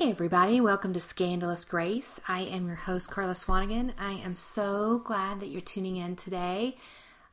Hey, 0.00 0.12
everybody, 0.12 0.62
welcome 0.62 0.94
to 0.94 0.98
Scandalous 0.98 1.66
Grace. 1.66 2.18
I 2.26 2.40
am 2.44 2.66
your 2.66 2.76
host, 2.76 3.10
Karla 3.10 3.34
Swanigan. 3.34 3.92
I 3.98 4.12
am 4.12 4.34
so 4.34 5.00
glad 5.00 5.40
that 5.40 5.50
you're 5.50 5.60
tuning 5.60 5.96
in 5.96 6.16
today. 6.16 6.78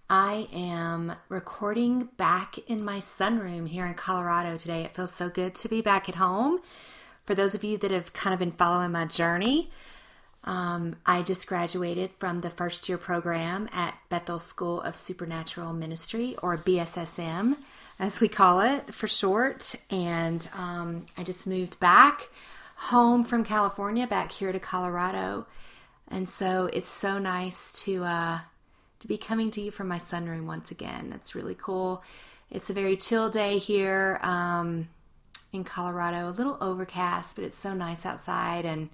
I 0.10 0.50
am 0.52 1.14
recording 1.30 2.10
back 2.18 2.58
in 2.68 2.84
my 2.84 2.98
sunroom 2.98 3.70
here 3.70 3.86
in 3.86 3.94
Colorado 3.94 4.58
today. 4.58 4.82
It 4.82 4.94
feels 4.94 5.14
so 5.14 5.30
good 5.30 5.56
to 5.56 5.70
be 5.70 5.80
back 5.80 6.10
at 6.10 6.16
home. 6.16 6.60
For 7.26 7.34
those 7.36 7.56
of 7.56 7.64
you 7.64 7.78
that 7.78 7.92
have 7.92 8.12
kind 8.12 8.34
of 8.34 8.40
been 8.40 8.52
following 8.52 8.92
my 8.92 9.06
journey, 9.06 9.72
um, 10.44 10.98
I 11.06 11.22
just 11.22 11.48
graduated 11.48 12.12
from 12.20 12.42
the 12.42 12.50
first 12.50 12.90
year 12.90 12.98
program 12.98 13.70
at 13.72 13.98
Bethel 14.10 14.40
School 14.40 14.82
of 14.82 14.98
Supernatural 14.98 15.72
Ministry, 15.72 16.36
or 16.44 16.58
BSSM 16.58 17.56
as 17.98 18.20
we 18.20 18.28
call 18.28 18.60
it 18.60 18.94
for 18.94 19.08
short. 19.08 19.74
And 19.90 20.46
um, 20.54 21.06
I 21.18 21.24
just 21.24 21.48
moved 21.48 21.80
back 21.80 22.28
home 22.78 23.24
from 23.24 23.44
California 23.44 24.06
back 24.08 24.32
here 24.32 24.52
to 24.52 24.60
Colorado. 24.60 25.48
And 26.08 26.30
so 26.30 26.70
it's 26.72 26.90
so 26.90 27.18
nice 27.18 27.84
to 27.84 28.04
uh, 28.04 28.40
to 29.00 29.08
be 29.08 29.18
coming 29.18 29.52
to 29.52 29.62
you 29.62 29.72
from 29.72 29.88
my 29.88 29.98
sunroom 29.98 30.46
once 30.46 30.72
again. 30.72 31.10
That's 31.10 31.36
really 31.36 31.56
cool. 31.56 32.04
It's 32.50 32.70
a 32.70 32.74
very 32.74 32.96
chill 32.96 33.30
day 33.30 33.58
here 33.58 34.20
um, 34.22 34.88
in 35.52 35.64
Colorado, 35.64 36.30
a 36.30 36.32
little 36.32 36.58
overcast, 36.62 37.36
but 37.36 37.44
it's 37.44 37.58
so 37.58 37.74
nice 37.74 38.06
outside, 38.06 38.64
and 38.66 38.90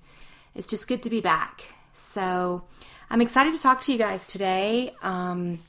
it's 0.55 0.67
just 0.67 0.87
good 0.87 1.03
to 1.03 1.09
be 1.09 1.21
back. 1.21 1.63
So 1.91 2.63
I'm 3.09 3.21
excited 3.21 3.53
to 3.53 3.61
talk 3.61 3.81
to 3.81 3.91
you 3.91 3.99
guys 3.99 4.25
today. 4.25 4.95
Um, 5.03 5.59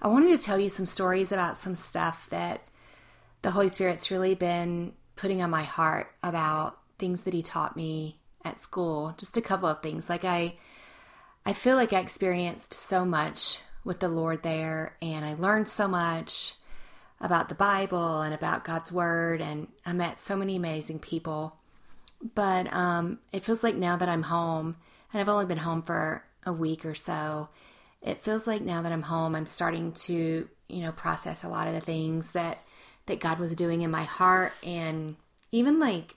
I 0.00 0.08
wanted 0.08 0.36
to 0.36 0.42
tell 0.42 0.58
you 0.58 0.68
some 0.68 0.86
stories 0.86 1.32
about 1.32 1.58
some 1.58 1.74
stuff 1.74 2.28
that 2.30 2.62
the 3.42 3.50
Holy 3.50 3.68
Spirit's 3.68 4.10
really 4.10 4.36
been 4.36 4.92
putting 5.16 5.42
on 5.42 5.50
my 5.50 5.64
heart 5.64 6.12
about 6.22 6.78
things 7.02 7.22
that 7.22 7.34
he 7.34 7.42
taught 7.42 7.76
me 7.76 8.16
at 8.44 8.62
school. 8.62 9.12
Just 9.18 9.36
a 9.36 9.42
couple 9.42 9.68
of 9.68 9.82
things. 9.82 10.08
Like 10.08 10.24
I 10.24 10.54
I 11.44 11.52
feel 11.52 11.74
like 11.74 11.92
I 11.92 11.98
experienced 11.98 12.74
so 12.74 13.04
much 13.04 13.58
with 13.82 13.98
the 13.98 14.08
Lord 14.08 14.44
there 14.44 14.96
and 15.02 15.24
I 15.24 15.34
learned 15.34 15.68
so 15.68 15.88
much 15.88 16.54
about 17.20 17.48
the 17.48 17.56
Bible 17.56 18.20
and 18.20 18.32
about 18.32 18.64
God's 18.64 18.92
word 18.92 19.40
and 19.40 19.66
I 19.84 19.92
met 19.94 20.20
so 20.20 20.36
many 20.36 20.54
amazing 20.54 21.00
people. 21.00 21.56
But 22.36 22.72
um 22.72 23.18
it 23.32 23.44
feels 23.44 23.64
like 23.64 23.74
now 23.74 23.96
that 23.96 24.08
I'm 24.08 24.22
home 24.22 24.76
and 25.12 25.20
I've 25.20 25.28
only 25.28 25.46
been 25.46 25.58
home 25.58 25.82
for 25.82 26.22
a 26.46 26.52
week 26.52 26.84
or 26.84 26.94
so, 26.94 27.48
it 28.00 28.22
feels 28.22 28.46
like 28.46 28.62
now 28.62 28.82
that 28.82 28.92
I'm 28.92 29.02
home 29.02 29.34
I'm 29.34 29.46
starting 29.46 29.90
to, 30.06 30.48
you 30.68 30.82
know, 30.82 30.92
process 30.92 31.42
a 31.42 31.48
lot 31.48 31.66
of 31.66 31.74
the 31.74 31.80
things 31.80 32.30
that 32.30 32.58
that 33.06 33.18
God 33.18 33.40
was 33.40 33.56
doing 33.56 33.82
in 33.82 33.90
my 33.90 34.04
heart 34.04 34.52
and 34.62 35.16
even 35.50 35.80
like 35.80 36.14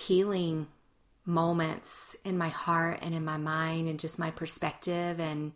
healing 0.00 0.66
moments 1.26 2.16
in 2.24 2.36
my 2.38 2.48
heart 2.48 2.98
and 3.02 3.14
in 3.14 3.24
my 3.24 3.36
mind 3.36 3.88
and 3.88 4.00
just 4.00 4.18
my 4.18 4.30
perspective 4.30 5.20
and 5.20 5.52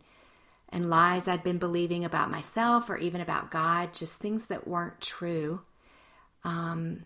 and 0.69 0.89
lies 0.89 1.27
I'd 1.27 1.43
been 1.43 1.57
believing 1.57 2.03
about 2.05 2.31
myself 2.31 2.89
or 2.89 2.97
even 2.97 3.21
about 3.21 3.51
God, 3.51 3.93
just 3.93 4.19
things 4.19 4.47
that 4.47 4.67
weren't 4.67 4.99
true. 4.99 5.61
Um, 6.43 7.05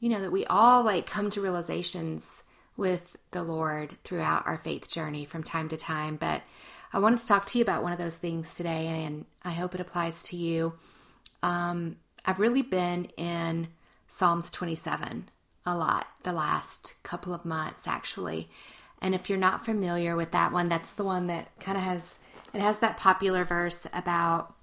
you 0.00 0.10
know, 0.10 0.20
that 0.20 0.30
we 0.30 0.44
all 0.46 0.84
like 0.84 1.06
come 1.06 1.30
to 1.30 1.40
realizations 1.40 2.42
with 2.76 3.16
the 3.30 3.42
Lord 3.42 3.96
throughout 4.04 4.46
our 4.46 4.58
faith 4.58 4.88
journey 4.88 5.24
from 5.24 5.42
time 5.42 5.68
to 5.70 5.76
time. 5.76 6.16
But 6.16 6.42
I 6.92 6.98
wanted 6.98 7.20
to 7.20 7.26
talk 7.26 7.46
to 7.46 7.58
you 7.58 7.62
about 7.62 7.82
one 7.82 7.92
of 7.92 7.98
those 7.98 8.16
things 8.16 8.54
today, 8.54 8.86
and 8.86 9.24
I 9.42 9.50
hope 9.50 9.74
it 9.74 9.80
applies 9.80 10.22
to 10.24 10.36
you. 10.36 10.74
Um, 11.42 11.96
I've 12.24 12.38
really 12.38 12.62
been 12.62 13.06
in 13.16 13.68
Psalms 14.06 14.50
27 14.50 15.30
a 15.66 15.74
lot 15.74 16.06
the 16.22 16.32
last 16.32 16.94
couple 17.02 17.34
of 17.34 17.44
months, 17.44 17.86
actually. 17.86 18.48
And 19.00 19.14
if 19.14 19.28
you're 19.28 19.38
not 19.38 19.64
familiar 19.64 20.16
with 20.16 20.30
that 20.32 20.52
one, 20.52 20.68
that's 20.68 20.92
the 20.92 21.04
one 21.04 21.26
that 21.26 21.48
kind 21.60 21.76
of 21.76 21.84
has 21.84 22.18
it 22.52 22.62
has 22.62 22.78
that 22.78 22.96
popular 22.96 23.44
verse 23.44 23.86
about 23.92 24.54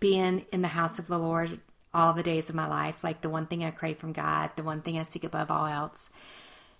being 0.00 0.46
in 0.52 0.62
the 0.62 0.68
house 0.68 0.98
of 0.98 1.06
the 1.06 1.18
Lord 1.18 1.60
all 1.92 2.12
the 2.12 2.22
days 2.22 2.48
of 2.48 2.54
my 2.56 2.66
life. 2.66 3.04
Like 3.04 3.20
the 3.20 3.28
one 3.28 3.46
thing 3.46 3.62
I 3.62 3.70
crave 3.70 3.98
from 3.98 4.12
God, 4.12 4.50
the 4.56 4.62
one 4.62 4.80
thing 4.80 4.98
I 4.98 5.02
seek 5.02 5.24
above 5.24 5.50
all 5.50 5.66
else 5.66 6.10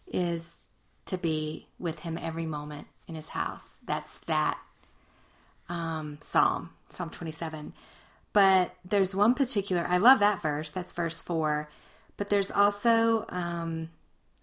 is 0.06 0.55
to 1.06 1.19
be 1.19 1.69
with 1.78 2.00
Him 2.00 2.19
every 2.21 2.47
moment 2.47 2.87
in 3.06 3.15
His 3.15 3.31
house. 3.31 3.77
That's 3.84 4.19
that 4.27 4.59
um, 5.69 6.19
psalm, 6.21 6.71
Psalm 6.89 7.11
27. 7.11 7.75
But 8.33 8.75
there's 8.84 9.15
one 9.15 9.34
particular, 9.34 9.87
I 9.89 9.99
love 9.99 10.19
that 10.19 10.43
verse. 10.43 10.71
That's 10.71 10.93
verse 10.93 11.23
four. 11.23 11.71
But 12.16 12.28
there's 12.28 12.50
also 12.50 13.26
um, 13.28 13.91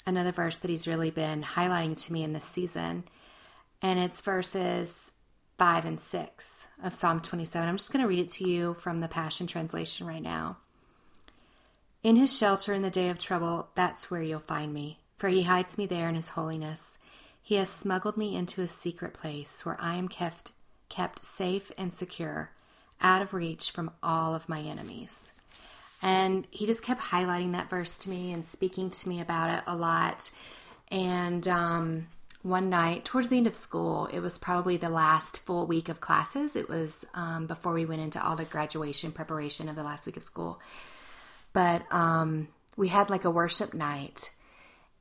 another 0.06 0.32
verse 0.32 0.58
that 0.58 0.70
he's 0.70 0.88
really 0.88 1.12
been 1.12 1.44
highlighting 1.44 2.02
to 2.06 2.14
me 2.14 2.24
in 2.24 2.34
this 2.34 2.46
season. 2.46 3.06
And 3.82 4.00
it's 4.00 4.22
verses 4.22 5.12
five 5.58 5.86
and 5.86 6.00
six 6.00 6.68
of 6.84 6.94
Psalm 6.94 7.22
27. 7.22 7.68
I'm 7.68 7.78
just 7.78 7.94
going 7.94 8.02
to 8.02 8.10
read 8.10 8.20
it 8.20 8.30
to 8.30 8.50
you 8.50 8.74
from 8.74 9.00
the 9.00 9.08
Passion 9.08 9.48
Translation 9.48 10.08
right 10.08 10.22
now. 10.22 10.58
In 12.04 12.16
his 12.16 12.36
shelter 12.36 12.74
in 12.74 12.82
the 12.82 12.90
day 12.90 13.10
of 13.10 13.20
trouble, 13.20 13.70
that's 13.76 14.10
where 14.10 14.24
you'll 14.24 14.40
find 14.40 14.74
me, 14.74 15.00
for 15.18 15.30
he 15.30 15.44
hides 15.44 15.78
me 15.78 15.86
there 15.86 16.10
in 16.10 16.16
his 16.16 16.30
holiness. 16.30 16.98
He 17.44 17.56
has 17.56 17.70
smuggled 17.70 18.18
me 18.18 18.36
into 18.36 18.62
a 18.62 18.68
secret 18.68 19.14
place 19.14 19.64
where 19.66 19.78
I 19.80 19.96
am 19.96 20.08
kept 20.08 20.52
kept 20.90 21.24
safe 21.24 21.72
and 21.78 21.94
secure 21.94 22.52
out 23.00 23.22
of 23.22 23.34
reach 23.34 23.72
from 23.72 23.92
all 24.02 24.36
of 24.36 24.50
my 24.50 24.62
enemies. 24.62 25.32
And 26.02 26.48
he 26.50 26.66
just 26.66 26.84
kept 26.84 27.02
highlighting 27.02 27.52
that 27.54 27.70
verse 27.70 27.98
to 28.00 28.10
me 28.10 28.34
and 28.34 28.46
speaking 28.46 28.90
to 28.90 29.10
me 29.10 29.22
about 29.22 29.58
it 29.58 29.64
a 29.68 29.76
lot. 29.76 30.32
And 30.90 31.48
um, 31.48 32.08
one 32.42 32.70
night, 32.70 33.06
towards 33.06 33.28
the 33.28 33.38
end 33.38 33.48
of 33.48 33.56
school, 33.56 34.08
it 34.08 34.20
was 34.20 34.38
probably 34.38 34.78
the 34.78 34.90
last 34.90 35.46
full 35.46 35.68
week 35.68 35.90
of 35.90 36.02
classes. 36.02 36.56
It 36.56 36.70
was 36.70 37.06
um, 37.14 37.46
before 37.46 37.74
we 37.74 37.86
went 37.86 38.02
into 38.02 38.24
all 38.24 38.36
the 38.36 38.46
graduation 38.46 39.12
preparation 39.12 39.70
of 39.70 39.76
the 39.76 39.84
last 39.84 40.06
week 40.06 40.18
of 40.18 40.24
school. 40.24 40.60
But 41.54 41.84
um, 41.92 42.48
we 42.76 42.88
had 42.88 43.10
like 43.10 43.26
a 43.26 43.32
worship 43.32 43.74
night 43.74 44.32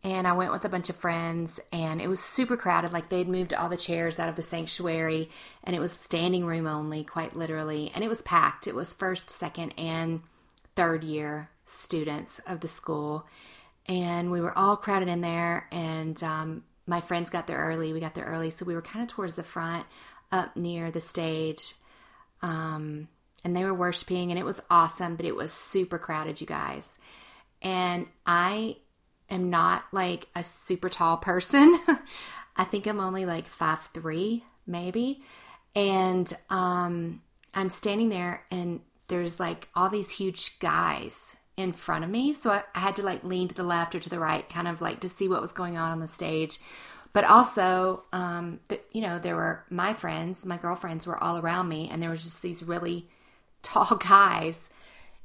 and 0.03 0.27
I 0.27 0.32
went 0.32 0.53
with 0.53 0.65
a 0.65 0.71
bunch 0.71 0.88
of 0.88 0.97
friends, 0.97 1.61
and 1.72 2.00
it 2.00 2.09
was 2.09 2.21
super 2.21 2.56
crowded. 2.56 2.93
Like 2.93 3.11
they'd 3.11 3.28
moved 3.28 3.53
all 3.53 3.69
the 3.69 3.77
chairs 3.77 4.19
out 4.19 4.31
of 4.31 4.37
the 4.37 4.43
sanctuary, 4.43 5.28
and 5.62 5.77
it 5.77 5.78
was 5.78 5.93
standing 5.93 6.47
room 6.47 6.67
only, 6.67 7.05
quite 7.05 7.37
literally. 7.37 7.93
And 7.94 8.03
it 8.03 8.09
was 8.09 8.22
packed. 8.22 8.67
It 8.67 8.75
was 8.75 8.94
first, 8.94 9.28
second, 9.28 9.75
and 9.77 10.22
third 10.81 11.05
year 11.05 11.51
students 11.67 12.39
of 12.47 12.61
the 12.61 12.69
school, 12.69 13.27
and 13.85 14.31
we 14.31 14.41
were 14.41 14.57
all 14.57 14.79
crowded 14.79 15.09
in 15.09 15.21
there. 15.21 15.69
And 15.71 16.21
um, 16.23 16.65
my 16.87 17.03
friends 17.03 17.29
got 17.29 17.47
there 17.47 17.59
early. 17.59 17.93
We 17.93 18.01
got 18.01 18.15
there 18.15 18.25
early, 18.25 18.49
so 18.49 18.65
we 18.65 18.75
were 18.75 18.81
kind 18.81 19.03
of 19.03 19.11
towards 19.11 19.35
the 19.35 19.43
front, 19.43 19.85
up 20.33 20.57
near 20.57 20.91
the 20.91 21.01
stage. 21.01 21.75
Um, 22.41 23.09
and 23.45 23.55
they 23.55 23.63
were 23.63 23.75
worshiping, 23.75 24.31
and 24.31 24.39
it 24.39 24.45
was 24.45 24.63
awesome, 24.71 25.17
but 25.17 25.27
it 25.27 25.37
was 25.37 25.53
super 25.53 25.99
crowded, 25.99 26.41
you 26.41 26.47
guys. 26.47 26.99
And 27.61 28.07
I 28.25 28.79
am 29.29 29.51
not 29.51 29.85
like 29.93 30.29
a 30.35 30.45
super 30.45 30.89
tall 30.89 31.19
person. 31.19 31.79
I 32.57 32.65
think 32.65 32.87
I'm 32.87 33.01
only 33.01 33.27
like 33.27 33.47
five 33.49 33.91
three, 33.93 34.45
maybe. 34.67 35.23
And 35.75 36.33
um, 36.49 37.21
I'm 37.53 37.69
standing 37.69 38.09
there, 38.09 38.47
and 38.51 38.81
there's 39.10 39.38
like 39.38 39.69
all 39.75 39.91
these 39.91 40.10
huge 40.10 40.59
guys 40.60 41.37
in 41.56 41.72
front 41.72 42.04
of 42.04 42.10
me. 42.10 42.32
So 42.32 42.50
I, 42.50 42.62
I 42.75 42.78
had 42.78 42.97
to 42.97 43.03
like 43.03 43.22
lean 43.22 43.48
to 43.48 43.54
the 43.54 43.62
left 43.62 43.94
or 43.94 44.00
to 44.00 44.09
the 44.09 44.19
right, 44.19 44.48
kind 44.48 44.66
of 44.66 44.81
like 44.81 45.00
to 45.00 45.09
see 45.09 45.28
what 45.28 45.43
was 45.43 45.53
going 45.53 45.76
on 45.76 45.91
on 45.91 46.00
the 46.00 46.09
stage. 46.09 46.59
But 47.12 47.25
also, 47.25 48.04
um, 48.12 48.60
you 48.93 49.03
know, 49.03 49.19
there 49.19 49.34
were 49.34 49.65
my 49.69 49.93
friends, 49.93 50.47
my 50.47 50.56
girlfriends 50.56 51.06
were 51.06 51.22
all 51.22 51.38
around 51.38 51.69
me, 51.69 51.88
and 51.91 52.00
there 52.00 52.10
was 52.10 52.22
just 52.22 52.41
these 52.41 52.62
really 52.62 53.08
tall 53.62 53.96
guys 53.96 54.70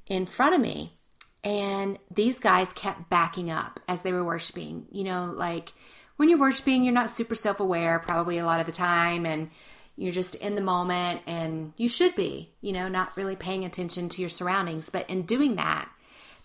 in 0.08 0.26
front 0.26 0.56
of 0.56 0.62
me. 0.62 0.98
And 1.44 2.00
these 2.10 2.40
guys 2.40 2.74
kept 2.74 3.08
backing 3.10 3.52
up 3.52 3.80
as 3.88 4.02
they 4.02 4.12
were 4.12 4.24
worshiping. 4.24 4.88
You 4.92 5.04
know, 5.04 5.32
like 5.36 5.74
when 6.18 6.28
you're 6.28 6.40
worshiping, 6.40 6.84
you're 6.84 6.94
not 6.94 7.12
super 7.12 7.36
self 7.36 7.60
aware, 7.60 8.00
probably 8.00 8.40
a 8.40 8.46
lot 8.46 8.60
of 8.60 8.66
the 8.66 8.72
time, 8.72 9.28
and 9.28 9.52
you're 9.98 10.12
just 10.12 10.36
in 10.36 10.56
the 10.56 10.62
moment, 10.62 11.22
and 11.26 11.74
you 11.78 11.88
should 11.88 12.16
be, 12.16 12.52
you 12.62 12.74
know, 12.74 12.88
not 12.88 13.16
really 13.16 13.36
paying 13.36 13.64
attention 13.64 14.10
to 14.10 14.22
your 14.22 14.30
surroundings. 14.30 14.90
But 14.90 15.10
in 15.10 15.24
doing 15.24 15.56
that, 15.56 15.90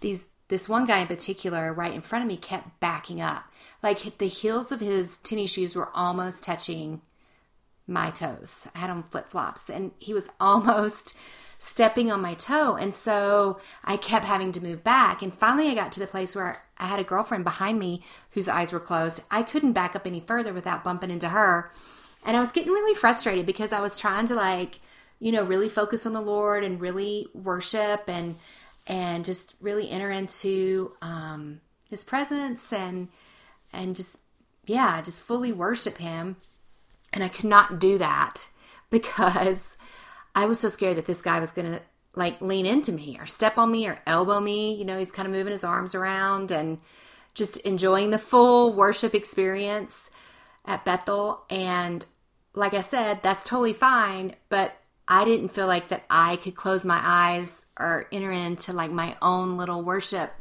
these 0.01 0.25
this 0.49 0.69
one 0.69 0.85
guy 0.85 0.99
in 0.99 1.07
particular, 1.07 1.73
right 1.73 1.95
in 1.95 2.01
front 2.01 2.25
of 2.25 2.29
me, 2.29 2.37
kept 2.37 2.81
backing 2.81 3.21
up. 3.21 3.45
Like 3.83 4.19
the 4.19 4.27
heels 4.27 4.73
of 4.73 4.81
his 4.81 5.19
tennis 5.19 5.53
shoes 5.53 5.77
were 5.77 5.91
almost 5.95 6.43
touching 6.43 7.03
my 7.87 8.11
toes. 8.11 8.67
I 8.75 8.81
had 8.81 8.91
on 8.91 9.05
flip 9.05 9.29
flops, 9.29 9.71
and 9.71 9.93
he 9.99 10.13
was 10.13 10.31
almost 10.41 11.17
stepping 11.59 12.11
on 12.11 12.23
my 12.23 12.35
toe. 12.35 12.75
And 12.77 12.95
so 12.95 13.61
I 13.85 13.97
kept 13.97 14.25
having 14.25 14.51
to 14.53 14.63
move 14.63 14.83
back. 14.83 15.23
And 15.23 15.33
finally, 15.33 15.69
I 15.69 15.75
got 15.75 15.93
to 15.93 16.01
the 16.01 16.07
place 16.07 16.35
where 16.35 16.63
I 16.79 16.87
had 16.87 16.99
a 16.99 17.05
girlfriend 17.05 17.45
behind 17.45 17.79
me 17.79 18.03
whose 18.31 18.49
eyes 18.49 18.73
were 18.73 18.81
closed. 18.81 19.21
I 19.31 19.43
couldn't 19.43 19.73
back 19.73 19.95
up 19.95 20.07
any 20.07 20.21
further 20.21 20.55
without 20.55 20.83
bumping 20.83 21.11
into 21.11 21.29
her. 21.29 21.71
And 22.25 22.37
I 22.37 22.41
was 22.41 22.53
getting 22.53 22.73
really 22.73 22.95
frustrated 22.95 23.47
because 23.47 23.73
I 23.73 23.81
was 23.81 23.97
trying 23.97 24.27
to, 24.27 24.35
like, 24.35 24.81
you 25.19 25.33
know, 25.33 25.43
really 25.43 25.69
focus 25.69 26.07
on 26.07 26.13
the 26.13 26.21
Lord 26.21 26.65
and 26.65 26.81
really 26.81 27.29
worship 27.35 28.05
and 28.09 28.37
and 28.87 29.25
just 29.25 29.55
really 29.61 29.89
enter 29.91 30.11
into 30.11 30.93
um, 31.01 31.61
His 31.89 32.03
presence 32.05 32.73
and 32.73 33.09
and 33.73 33.95
just 33.95 34.19
yeah, 34.71 35.03
just 35.03 35.23
fully 35.23 35.53
worship 35.53 35.99
him. 35.99 36.37
And 37.13 37.25
I 37.25 37.29
could 37.29 37.47
not 37.47 37.81
do 37.81 37.99
that 37.99 38.47
because 38.91 39.77
I 40.35 40.47
was 40.47 40.61
so 40.61 40.69
scared 40.69 40.97
that 40.97 41.07
this 41.07 41.23
guy 41.23 41.41
was 41.41 41.53
going 41.53 41.71
to 41.73 41.83
like 42.17 42.41
lean 42.41 42.67
into 42.67 42.93
me 42.93 43.17
or 43.21 43.27
step 43.27 43.57
on 43.57 43.71
me 43.71 43.87
or 43.87 44.01
elbow 44.07 44.41
me. 44.41 44.75
You 44.75 44.85
know, 44.85 44.99
he's 44.99 45.13
kind 45.13 45.27
of 45.27 45.35
moving 45.35 45.53
his 45.53 45.65
arms 45.65 45.95
around 45.95 46.51
and 46.51 46.79
just 47.35 47.59
enjoying 47.59 48.11
the 48.11 48.19
full 48.19 48.73
worship 48.73 49.15
experience 49.15 50.11
at 50.65 50.85
Bethel. 50.85 51.43
And 51.49 52.05
like 52.55 52.75
I 52.75 52.81
said, 52.81 53.23
that's 53.23 53.45
totally 53.45 53.73
fine. 53.73 54.35
But 54.49 54.77
I 55.07 55.25
didn't 55.25 55.51
feel 55.51 55.67
like 55.67 55.89
that 55.89 56.05
I 56.09 56.37
could 56.37 56.55
close 56.55 56.85
my 56.85 57.01
eyes 57.03 57.67
or 57.79 58.07
enter 58.13 58.31
into 58.31 58.73
like 58.73 58.91
my 58.91 59.17
own 59.21 59.57
little 59.57 59.83
worship 59.83 60.33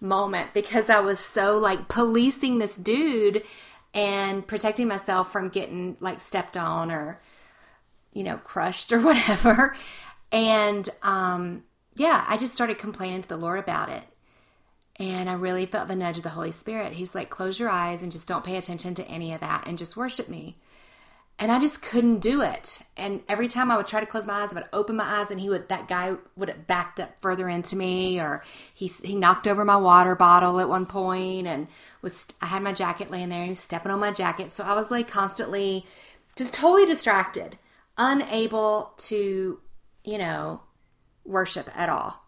moment 0.00 0.52
because 0.54 0.90
I 0.90 1.00
was 1.00 1.18
so 1.18 1.58
like 1.58 1.88
policing 1.88 2.58
this 2.58 2.76
dude 2.76 3.42
and 3.94 4.46
protecting 4.46 4.88
myself 4.88 5.32
from 5.32 5.48
getting 5.48 5.96
like 6.00 6.20
stepped 6.20 6.56
on 6.56 6.90
or 6.90 7.20
you 8.12 8.22
know 8.22 8.36
crushed 8.38 8.92
or 8.92 9.00
whatever. 9.00 9.74
And 10.30 10.88
um 11.02 11.64
yeah 11.94 12.24
i 12.28 12.36
just 12.36 12.54
started 12.54 12.78
complaining 12.78 13.22
to 13.22 13.28
the 13.28 13.36
lord 13.36 13.58
about 13.58 13.88
it. 13.88 14.04
And 14.96 15.30
i 15.30 15.32
really 15.32 15.66
felt 15.66 15.88
the 15.88 15.96
nudge 15.96 16.18
of 16.18 16.22
the 16.22 16.30
holy 16.30 16.50
spirit. 16.50 16.92
He's 16.92 17.14
like 17.14 17.30
close 17.30 17.58
your 17.58 17.70
eyes 17.70 18.02
and 18.02 18.12
just 18.12 18.28
don't 18.28 18.44
pay 18.44 18.56
attention 18.56 18.94
to 18.96 19.08
any 19.08 19.32
of 19.32 19.40
that 19.40 19.66
and 19.66 19.78
just 19.78 19.96
worship 19.96 20.28
me 20.28 20.58
and 21.38 21.52
I 21.52 21.60
just 21.60 21.82
couldn't 21.82 22.18
do 22.18 22.42
it. 22.42 22.80
And 22.96 23.22
every 23.28 23.46
time 23.46 23.70
I 23.70 23.76
would 23.76 23.86
try 23.86 24.00
to 24.00 24.06
close 24.06 24.26
my 24.26 24.42
eyes, 24.42 24.52
I 24.52 24.56
would 24.56 24.68
open 24.72 24.96
my 24.96 25.04
eyes, 25.04 25.30
and 25.30 25.40
he 25.40 25.48
would 25.48 25.68
that 25.68 25.88
guy 25.88 26.16
would 26.36 26.48
have 26.48 26.66
backed 26.66 27.00
up 27.00 27.20
further 27.20 27.48
into 27.48 27.76
me, 27.76 28.20
or 28.20 28.42
he 28.74 28.86
he 28.86 29.14
knocked 29.14 29.46
over 29.46 29.64
my 29.64 29.76
water 29.76 30.14
bottle 30.16 30.60
at 30.60 30.68
one 30.68 30.86
point, 30.86 31.46
and 31.46 31.68
was 32.02 32.26
I 32.40 32.46
had 32.46 32.62
my 32.62 32.72
jacket 32.72 33.10
laying 33.10 33.28
there, 33.28 33.38
and 33.38 33.46
he 33.46 33.50
was 33.50 33.60
stepping 33.60 33.92
on 33.92 34.00
my 34.00 34.12
jacket, 34.12 34.52
so 34.52 34.64
I 34.64 34.74
was 34.74 34.90
like 34.90 35.08
constantly 35.08 35.86
just 36.36 36.54
totally 36.54 36.86
distracted, 36.86 37.58
unable 37.96 38.92
to, 38.98 39.60
you 40.04 40.18
know, 40.18 40.62
worship 41.24 41.68
at 41.76 41.88
all. 41.88 42.24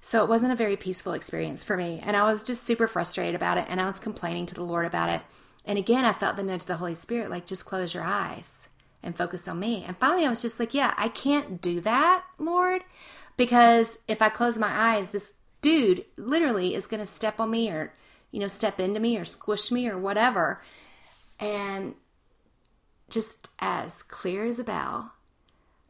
So 0.00 0.22
it 0.22 0.28
wasn't 0.28 0.52
a 0.52 0.56
very 0.56 0.76
peaceful 0.76 1.12
experience 1.12 1.64
for 1.64 1.76
me, 1.76 2.00
and 2.04 2.16
I 2.16 2.30
was 2.30 2.42
just 2.42 2.66
super 2.66 2.86
frustrated 2.86 3.34
about 3.34 3.58
it, 3.58 3.66
and 3.68 3.80
I 3.80 3.86
was 3.86 3.98
complaining 3.98 4.46
to 4.46 4.54
the 4.54 4.62
Lord 4.62 4.86
about 4.86 5.08
it. 5.08 5.22
And 5.64 5.78
again, 5.78 6.04
I 6.04 6.12
felt 6.12 6.36
the 6.36 6.42
nudge 6.42 6.62
of 6.62 6.66
the 6.66 6.76
Holy 6.76 6.94
Spirit, 6.94 7.30
like, 7.30 7.46
just 7.46 7.64
close 7.64 7.94
your 7.94 8.04
eyes 8.04 8.68
and 9.02 9.16
focus 9.16 9.48
on 9.48 9.60
me. 9.60 9.84
And 9.86 9.96
finally, 9.96 10.26
I 10.26 10.30
was 10.30 10.42
just 10.42 10.60
like, 10.60 10.74
yeah, 10.74 10.94
I 10.96 11.08
can't 11.08 11.60
do 11.60 11.80
that, 11.82 12.24
Lord, 12.38 12.82
because 13.36 13.98
if 14.08 14.20
I 14.20 14.28
close 14.28 14.58
my 14.58 14.70
eyes, 14.70 15.08
this 15.08 15.32
dude 15.60 16.04
literally 16.16 16.74
is 16.74 16.86
going 16.86 17.00
to 17.00 17.06
step 17.06 17.40
on 17.40 17.50
me 17.50 17.70
or, 17.70 17.92
you 18.30 18.40
know, 18.40 18.48
step 18.48 18.78
into 18.80 19.00
me 19.00 19.16
or 19.16 19.24
squish 19.24 19.70
me 19.70 19.88
or 19.88 19.98
whatever. 19.98 20.62
And 21.40 21.94
just 23.08 23.48
as 23.58 24.02
clear 24.02 24.44
as 24.44 24.58
a 24.58 24.64
bell, 24.64 25.12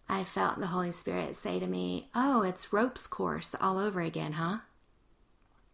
I 0.09 0.25
felt 0.25 0.61
the 0.61 0.69
Holy 0.69 0.93
Spirit 0.93 1.37
say 1.37 1.59
to 1.59 1.67
me, 1.67 2.09
Oh, 2.15 2.43
it's 2.43 2.73
ropes 2.73 3.07
course 3.07 3.55
all 3.61 3.79
over 3.79 4.01
again, 4.01 4.33
huh? 4.33 4.59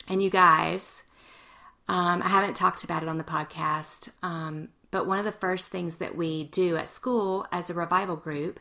And 0.09 0.23
you 0.23 0.31
guys, 0.31 1.03
um, 1.91 2.23
I 2.23 2.29
haven't 2.29 2.55
talked 2.55 2.85
about 2.85 3.03
it 3.03 3.09
on 3.09 3.19
the 3.19 3.25
podcast, 3.25 4.11
um, 4.23 4.69
but 4.93 5.09
one 5.09 5.19
of 5.19 5.25
the 5.25 5.33
first 5.33 5.73
things 5.73 5.97
that 5.97 6.17
we 6.17 6.45
do 6.45 6.77
at 6.77 6.89
school 6.89 7.49
as 7.51 7.69
a 7.69 7.75
revival 7.75 8.15
group 8.15 8.61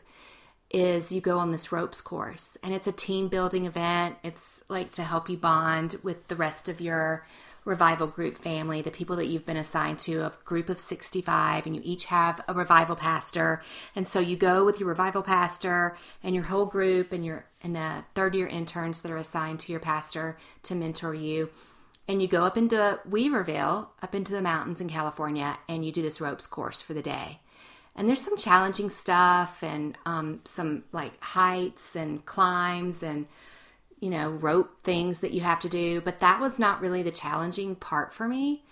is 0.68 1.12
you 1.12 1.20
go 1.20 1.38
on 1.38 1.52
this 1.52 1.70
ropes 1.70 2.00
course, 2.00 2.58
and 2.64 2.74
it's 2.74 2.88
a 2.88 2.92
team 2.92 3.28
building 3.28 3.66
event. 3.66 4.16
It's 4.24 4.64
like 4.68 4.90
to 4.92 5.04
help 5.04 5.28
you 5.28 5.36
bond 5.36 5.94
with 6.02 6.26
the 6.26 6.34
rest 6.34 6.68
of 6.68 6.80
your 6.80 7.24
revival 7.64 8.08
group 8.08 8.36
family, 8.36 8.82
the 8.82 8.90
people 8.90 9.14
that 9.14 9.28
you've 9.28 9.46
been 9.46 9.56
assigned 9.56 10.00
to, 10.00 10.24
a 10.24 10.32
group 10.44 10.68
of 10.68 10.80
65, 10.80 11.66
and 11.66 11.76
you 11.76 11.82
each 11.84 12.06
have 12.06 12.40
a 12.48 12.52
revival 12.52 12.96
pastor. 12.96 13.62
And 13.94 14.08
so 14.08 14.18
you 14.18 14.36
go 14.36 14.64
with 14.64 14.80
your 14.80 14.88
revival 14.88 15.22
pastor 15.22 15.96
and 16.24 16.34
your 16.34 16.44
whole 16.44 16.66
group 16.66 17.12
and 17.12 17.24
your 17.24 17.44
and 17.62 17.76
the 17.76 18.02
third 18.16 18.34
year 18.34 18.48
interns 18.48 19.02
that 19.02 19.12
are 19.12 19.16
assigned 19.16 19.60
to 19.60 19.72
your 19.72 19.80
pastor 19.80 20.36
to 20.64 20.74
mentor 20.74 21.14
you 21.14 21.50
and 22.10 22.20
you 22.20 22.26
go 22.26 22.44
up 22.44 22.56
into 22.56 22.98
Weaverville, 23.08 23.86
up 24.02 24.16
into 24.16 24.32
the 24.32 24.42
mountains 24.42 24.80
in 24.80 24.88
California, 24.88 25.56
and 25.68 25.84
you 25.84 25.92
do 25.92 26.02
this 26.02 26.20
ropes 26.20 26.48
course 26.48 26.82
for 26.82 26.92
the 26.92 27.02
day. 27.02 27.38
And 27.94 28.08
there's 28.08 28.20
some 28.20 28.36
challenging 28.36 28.90
stuff 28.90 29.62
and 29.62 29.96
um, 30.04 30.40
some 30.44 30.82
like 30.90 31.22
heights 31.22 31.94
and 31.94 32.26
climbs 32.26 33.04
and, 33.04 33.26
you 34.00 34.10
know, 34.10 34.28
rope 34.28 34.80
things 34.82 35.20
that 35.20 35.30
you 35.30 35.42
have 35.42 35.60
to 35.60 35.68
do. 35.68 36.00
But 36.00 36.18
that 36.18 36.40
was 36.40 36.58
not 36.58 36.80
really 36.80 37.02
the 37.02 37.12
challenging 37.12 37.76
part 37.76 38.12
for 38.12 38.26
me. 38.26 38.64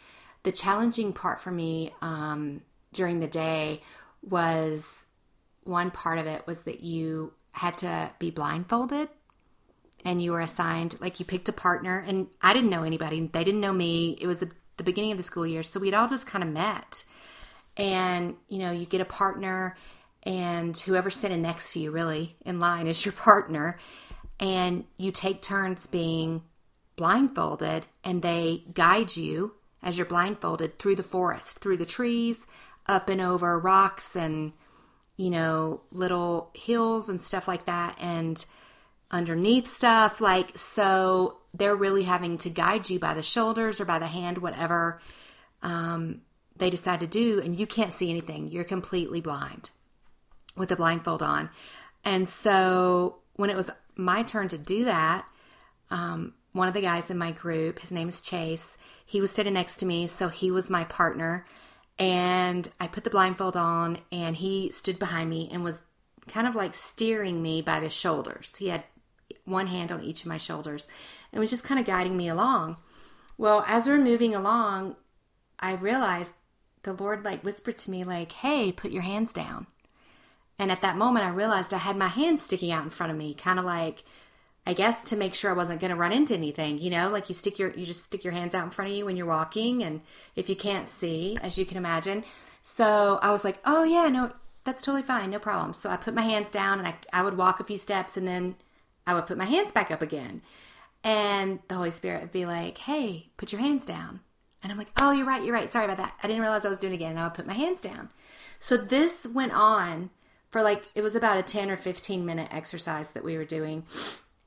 The 0.42 0.50
challenging 0.50 1.12
part 1.12 1.40
for 1.40 1.52
me 1.52 1.94
um, 2.02 2.62
during 2.92 3.20
the 3.20 3.28
day 3.28 3.82
was 4.20 5.06
one 5.62 5.92
part 5.92 6.18
of 6.18 6.26
it 6.26 6.44
was 6.44 6.62
that 6.62 6.80
you 6.80 7.34
had 7.52 7.78
to 7.78 8.10
be 8.18 8.32
blindfolded 8.32 9.08
and 10.04 10.22
you 10.22 10.32
were 10.32 10.40
assigned 10.40 11.00
like 11.00 11.18
you 11.18 11.26
picked 11.26 11.48
a 11.48 11.52
partner 11.52 12.04
and 12.06 12.28
i 12.42 12.52
didn't 12.52 12.70
know 12.70 12.82
anybody. 12.82 13.20
They 13.20 13.44
didn't 13.44 13.60
know 13.60 13.72
me. 13.72 14.16
It 14.20 14.26
was 14.26 14.42
a, 14.42 14.48
the 14.76 14.84
beginning 14.84 15.12
of 15.12 15.16
the 15.16 15.24
school 15.24 15.46
year 15.46 15.62
so 15.62 15.80
we'd 15.80 15.94
all 15.94 16.08
just 16.08 16.26
kind 16.26 16.44
of 16.44 16.50
met. 16.50 17.04
And 17.76 18.36
you 18.48 18.58
know 18.58 18.70
you 18.70 18.86
get 18.86 19.00
a 19.00 19.06
partner 19.06 19.76
and 20.24 20.76
whoever's 20.76 21.16
sitting 21.16 21.42
next 21.42 21.72
to 21.72 21.80
you 21.80 21.90
really 21.90 22.36
in 22.44 22.60
line 22.60 22.86
is 22.86 23.04
your 23.04 23.12
partner 23.28 23.78
and 24.40 24.84
you 24.96 25.10
take 25.10 25.42
turns 25.42 25.86
being 25.86 26.42
blindfolded 26.96 27.86
and 28.04 28.22
they 28.22 28.64
guide 28.74 29.16
you 29.16 29.54
as 29.82 29.96
you're 29.96 30.06
blindfolded 30.06 30.78
through 30.78 30.96
the 30.96 31.02
forest 31.02 31.60
through 31.60 31.76
the 31.76 31.86
trees 31.86 32.46
up 32.86 33.08
and 33.08 33.20
over 33.20 33.58
rocks 33.58 34.16
and 34.16 34.52
you 35.16 35.30
know 35.30 35.80
little 35.92 36.50
hills 36.54 37.08
and 37.08 37.20
stuff 37.20 37.46
like 37.46 37.66
that 37.66 37.96
and 38.00 38.44
underneath 39.10 39.66
stuff. 39.66 40.20
Like, 40.20 40.56
so 40.56 41.38
they're 41.54 41.76
really 41.76 42.04
having 42.04 42.38
to 42.38 42.50
guide 42.50 42.90
you 42.90 42.98
by 42.98 43.14
the 43.14 43.22
shoulders 43.22 43.80
or 43.80 43.84
by 43.84 43.98
the 43.98 44.06
hand, 44.06 44.38
whatever 44.38 45.00
um, 45.62 46.22
they 46.56 46.70
decide 46.70 47.00
to 47.00 47.06
do. 47.06 47.40
And 47.40 47.58
you 47.58 47.66
can't 47.66 47.92
see 47.92 48.10
anything. 48.10 48.48
You're 48.48 48.64
completely 48.64 49.20
blind 49.20 49.70
with 50.56 50.68
the 50.68 50.76
blindfold 50.76 51.22
on. 51.22 51.50
And 52.04 52.28
so 52.28 53.18
when 53.34 53.50
it 53.50 53.56
was 53.56 53.70
my 53.96 54.22
turn 54.22 54.48
to 54.48 54.58
do 54.58 54.84
that, 54.84 55.24
um, 55.90 56.34
one 56.52 56.68
of 56.68 56.74
the 56.74 56.80
guys 56.80 57.10
in 57.10 57.18
my 57.18 57.32
group, 57.32 57.78
his 57.78 57.92
name 57.92 58.08
is 58.08 58.20
Chase, 58.20 58.76
he 59.06 59.20
was 59.20 59.30
sitting 59.30 59.54
next 59.54 59.76
to 59.76 59.86
me. 59.86 60.06
So 60.06 60.28
he 60.28 60.50
was 60.50 60.68
my 60.68 60.84
partner. 60.84 61.46
And 61.98 62.70
I 62.78 62.86
put 62.86 63.02
the 63.02 63.10
blindfold 63.10 63.56
on, 63.56 63.98
and 64.12 64.36
he 64.36 64.70
stood 64.70 65.00
behind 65.00 65.28
me 65.28 65.48
and 65.50 65.64
was 65.64 65.82
kind 66.28 66.46
of 66.46 66.54
like 66.54 66.74
steering 66.74 67.42
me 67.42 67.60
by 67.60 67.80
the 67.80 67.88
shoulders. 67.88 68.54
He 68.56 68.68
had 68.68 68.84
one 69.48 69.68
hand 69.68 69.90
on 69.90 70.02
each 70.02 70.22
of 70.22 70.26
my 70.26 70.36
shoulders 70.36 70.86
and 71.32 71.40
was 71.40 71.50
just 71.50 71.64
kind 71.64 71.80
of 71.80 71.86
guiding 71.86 72.16
me 72.16 72.28
along. 72.28 72.76
Well, 73.36 73.64
as 73.66 73.88
we're 73.88 73.98
moving 73.98 74.34
along, 74.34 74.96
I 75.60 75.74
realized 75.74 76.32
the 76.82 76.92
Lord 76.92 77.24
like 77.24 77.44
whispered 77.44 77.78
to 77.78 77.90
me 77.90 78.04
like, 78.04 78.32
"Hey, 78.32 78.72
put 78.72 78.90
your 78.90 79.02
hands 79.02 79.32
down." 79.32 79.66
And 80.58 80.72
at 80.72 80.82
that 80.82 80.96
moment 80.96 81.24
I 81.24 81.30
realized 81.30 81.72
I 81.72 81.78
had 81.78 81.96
my 81.96 82.08
hands 82.08 82.42
sticking 82.42 82.72
out 82.72 82.84
in 82.84 82.90
front 82.90 83.12
of 83.12 83.18
me, 83.18 83.34
kind 83.34 83.58
of 83.58 83.64
like 83.64 84.04
I 84.66 84.74
guess 84.74 85.02
to 85.04 85.16
make 85.16 85.34
sure 85.34 85.50
I 85.50 85.54
wasn't 85.54 85.80
going 85.80 85.92
to 85.92 85.96
run 85.96 86.12
into 86.12 86.34
anything, 86.34 86.78
you 86.78 86.90
know, 86.90 87.08
like 87.08 87.28
you 87.30 87.34
stick 87.34 87.58
your 87.58 87.72
you 87.74 87.86
just 87.86 88.04
stick 88.04 88.22
your 88.22 88.34
hands 88.34 88.54
out 88.54 88.64
in 88.64 88.70
front 88.70 88.90
of 88.90 88.96
you 88.96 89.06
when 89.06 89.16
you're 89.16 89.26
walking 89.26 89.82
and 89.82 90.02
if 90.36 90.48
you 90.50 90.56
can't 90.56 90.86
see, 90.88 91.38
as 91.42 91.56
you 91.56 91.64
can 91.64 91.78
imagine. 91.78 92.22
So, 92.60 93.18
I 93.22 93.30
was 93.30 93.44
like, 93.44 93.60
"Oh 93.64 93.84
yeah, 93.84 94.08
no, 94.08 94.32
that's 94.64 94.82
totally 94.82 95.02
fine, 95.02 95.30
no 95.30 95.38
problem." 95.38 95.72
So 95.72 95.88
I 95.90 95.96
put 95.96 96.14
my 96.14 96.22
hands 96.22 96.50
down 96.50 96.78
and 96.78 96.88
I 96.88 96.96
I 97.12 97.22
would 97.22 97.36
walk 97.38 97.60
a 97.60 97.64
few 97.64 97.78
steps 97.78 98.16
and 98.16 98.28
then 98.28 98.56
I 99.08 99.14
would 99.14 99.26
put 99.26 99.38
my 99.38 99.46
hands 99.46 99.72
back 99.72 99.90
up 99.90 100.02
again. 100.02 100.42
And 101.02 101.60
the 101.68 101.76
Holy 101.76 101.90
Spirit 101.90 102.20
would 102.20 102.32
be 102.32 102.44
like, 102.44 102.76
hey, 102.76 103.30
put 103.38 103.52
your 103.52 103.62
hands 103.62 103.86
down. 103.86 104.20
And 104.62 104.70
I'm 104.70 104.76
like, 104.76 104.90
oh, 105.00 105.12
you're 105.12 105.24
right, 105.24 105.42
you're 105.42 105.54
right. 105.54 105.70
Sorry 105.70 105.86
about 105.86 105.96
that. 105.96 106.14
I 106.22 106.26
didn't 106.26 106.42
realize 106.42 106.66
I 106.66 106.68
was 106.68 106.78
doing 106.78 106.92
it 106.92 106.96
again. 106.96 107.12
And 107.12 107.20
I 107.20 107.24
would 107.24 107.34
put 107.34 107.46
my 107.46 107.54
hands 107.54 107.80
down. 107.80 108.10
So 108.58 108.76
this 108.76 109.26
went 109.26 109.52
on 109.52 110.10
for 110.50 110.60
like, 110.60 110.88
it 110.94 111.00
was 111.00 111.16
about 111.16 111.38
a 111.38 111.42
10 111.42 111.70
or 111.70 111.76
15 111.78 112.26
minute 112.26 112.48
exercise 112.50 113.12
that 113.12 113.24
we 113.24 113.38
were 113.38 113.46
doing. 113.46 113.86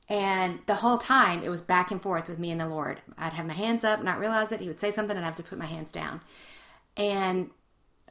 And 0.08 0.60
the 0.66 0.76
whole 0.76 0.98
time 0.98 1.42
it 1.42 1.48
was 1.48 1.60
back 1.60 1.90
and 1.90 2.00
forth 2.00 2.28
with 2.28 2.38
me 2.38 2.52
and 2.52 2.60
the 2.60 2.68
Lord. 2.68 3.00
I'd 3.18 3.32
have 3.32 3.46
my 3.46 3.54
hands 3.54 3.82
up, 3.82 4.04
not 4.04 4.20
realize 4.20 4.52
it. 4.52 4.60
He 4.60 4.68
would 4.68 4.78
say 4.78 4.92
something 4.92 5.16
and 5.16 5.24
I'd 5.24 5.30
have 5.30 5.34
to 5.36 5.42
put 5.42 5.58
my 5.58 5.66
hands 5.66 5.90
down. 5.90 6.20
And 6.96 7.50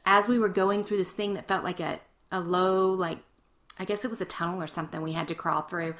as 0.04 0.28
we 0.28 0.38
were 0.38 0.50
going 0.50 0.84
through 0.84 0.98
this 0.98 1.12
thing 1.12 1.32
that 1.34 1.48
felt 1.48 1.64
like 1.64 1.80
a, 1.80 1.98
a 2.30 2.40
low, 2.40 2.90
like, 2.92 3.20
I 3.78 3.86
guess 3.86 4.04
it 4.04 4.10
was 4.10 4.20
a 4.20 4.26
tunnel 4.26 4.60
or 4.62 4.66
something 4.66 5.00
we 5.00 5.12
had 5.12 5.28
to 5.28 5.34
crawl 5.34 5.62
through, 5.62 5.94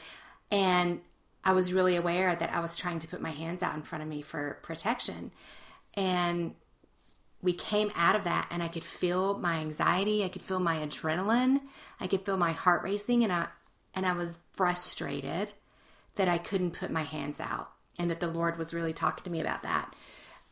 and 0.52 1.00
I 1.42 1.52
was 1.52 1.73
really 1.73 1.97
aware 1.97 2.37
that 2.37 2.54
I 2.54 2.61
was 2.61 2.76
trying 2.76 3.00
to 3.00 3.09
put 3.09 3.21
my 3.21 3.30
hands 3.30 3.64
out 3.64 3.75
in 3.75 3.82
front 3.82 4.02
of 4.02 4.09
me 4.09 4.23
for 4.23 4.59
protection. 4.62 5.32
And 5.94 6.54
we 7.40 7.52
came 7.52 7.90
out 7.97 8.14
of 8.14 8.25
that 8.25 8.47
and 8.52 8.62
I 8.62 8.68
could 8.68 8.85
feel 8.85 9.37
my 9.38 9.56
anxiety, 9.56 10.23
I 10.23 10.28
could 10.28 10.42
feel 10.42 10.61
my 10.61 10.76
adrenaline, 10.76 11.61
I 11.99 12.06
could 12.06 12.21
feel 12.21 12.37
my 12.37 12.52
heart 12.52 12.85
racing 12.85 13.25
and 13.25 13.32
I 13.32 13.49
and 13.94 14.06
I 14.06 14.12
was 14.12 14.38
frustrated 14.52 15.49
that 16.14 16.28
I 16.28 16.38
couldn't 16.38 16.73
put 16.73 16.90
my 16.90 17.02
hands 17.02 17.40
out 17.40 17.73
and 17.99 18.11
that 18.11 18.21
the 18.21 18.28
Lord 18.28 18.56
was 18.59 18.73
really 18.73 18.92
talking 18.92 19.25
to 19.25 19.30
me 19.30 19.40
about 19.40 19.62
that. 19.62 19.92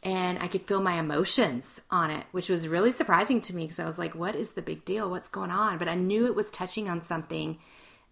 and 0.03 0.39
I 0.39 0.49
could 0.49 0.67
feel 0.67 0.81
my 0.81 0.99
emotions 0.99 1.81
on 1.91 2.11
it, 2.11 2.25
which 2.33 2.49
was 2.49 2.69
really 2.69 2.91
surprising 2.91 3.41
to 3.43 3.55
me 3.55 3.65
because 3.65 3.81
I 3.81 3.85
was 3.85 3.99
like, 3.99 4.15
what 4.15 4.35
is 4.35 4.53
the 4.53 4.63
big 4.63 4.85
deal? 4.85 5.11
What's 5.11 5.29
going 5.29 5.51
on? 5.51 5.77
But 5.79 5.89
I 5.89 5.95
knew 5.95 6.27
it 6.27 6.35
was 6.35 6.51
touching 6.51 6.89
on 6.89 7.03
something 7.03 7.59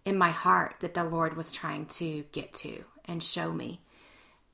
in 0.05 0.17
my 0.17 0.31
heart 0.31 0.75
that 0.79 0.93
the 0.93 1.03
Lord 1.03 1.35
was 1.35 1.51
trying 1.51 1.85
to 1.85 2.23
get 2.31 2.53
to 2.55 2.83
and 3.05 3.23
show 3.23 3.51
me. 3.51 3.81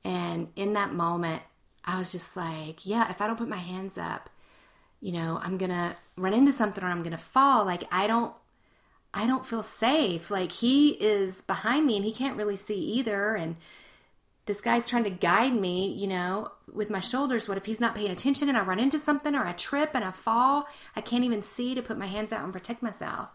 And 0.04 0.48
in 0.56 0.74
that 0.74 0.92
moment, 0.92 1.42
I 1.84 1.98
was 1.98 2.12
just 2.12 2.36
like, 2.36 2.86
yeah, 2.86 3.10
if 3.10 3.20
I 3.20 3.26
don't 3.26 3.38
put 3.38 3.48
my 3.48 3.56
hands 3.56 3.98
up, 3.98 4.30
you 5.00 5.12
know, 5.12 5.38
I'm 5.42 5.58
going 5.58 5.70
to 5.70 5.94
run 6.16 6.34
into 6.34 6.52
something 6.52 6.82
or 6.82 6.88
I'm 6.88 7.02
going 7.02 7.12
to 7.12 7.18
fall. 7.18 7.64
Like 7.64 7.84
I 7.92 8.06
don't 8.06 8.34
I 9.14 9.26
don't 9.26 9.46
feel 9.46 9.62
safe. 9.62 10.30
Like 10.30 10.52
he 10.52 10.90
is 10.90 11.40
behind 11.42 11.86
me 11.86 11.96
and 11.96 12.04
he 12.04 12.12
can't 12.12 12.36
really 12.36 12.56
see 12.56 12.78
either 12.78 13.34
and 13.34 13.56
this 14.46 14.60
guy's 14.60 14.88
trying 14.88 15.04
to 15.04 15.10
guide 15.10 15.54
me, 15.54 15.92
you 15.92 16.06
know, 16.06 16.52
with 16.72 16.88
my 16.88 17.00
shoulders. 17.00 17.48
What 17.48 17.56
if 17.56 17.66
he's 17.66 17.80
not 17.80 17.96
paying 17.96 18.12
attention 18.12 18.48
and 18.48 18.56
I 18.56 18.62
run 18.62 18.78
into 18.78 18.98
something 18.98 19.34
or 19.34 19.44
I 19.44 19.52
trip 19.52 19.90
and 19.94 20.04
I 20.04 20.12
fall? 20.12 20.68
I 20.94 21.00
can't 21.00 21.24
even 21.24 21.42
see 21.42 21.74
to 21.74 21.82
put 21.82 21.98
my 21.98 22.06
hands 22.06 22.32
out 22.32 22.44
and 22.44 22.52
protect 22.52 22.80
myself. 22.80 23.28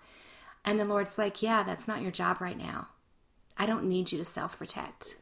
And 0.63 0.79
the 0.79 0.85
Lord's 0.85 1.17
like, 1.17 1.41
Yeah, 1.41 1.63
that's 1.63 1.87
not 1.87 2.01
your 2.01 2.11
job 2.11 2.41
right 2.41 2.57
now. 2.57 2.89
I 3.57 3.65
don't 3.65 3.85
need 3.85 4.11
you 4.11 4.17
to 4.17 4.25
self 4.25 4.57
protect. 4.57 5.15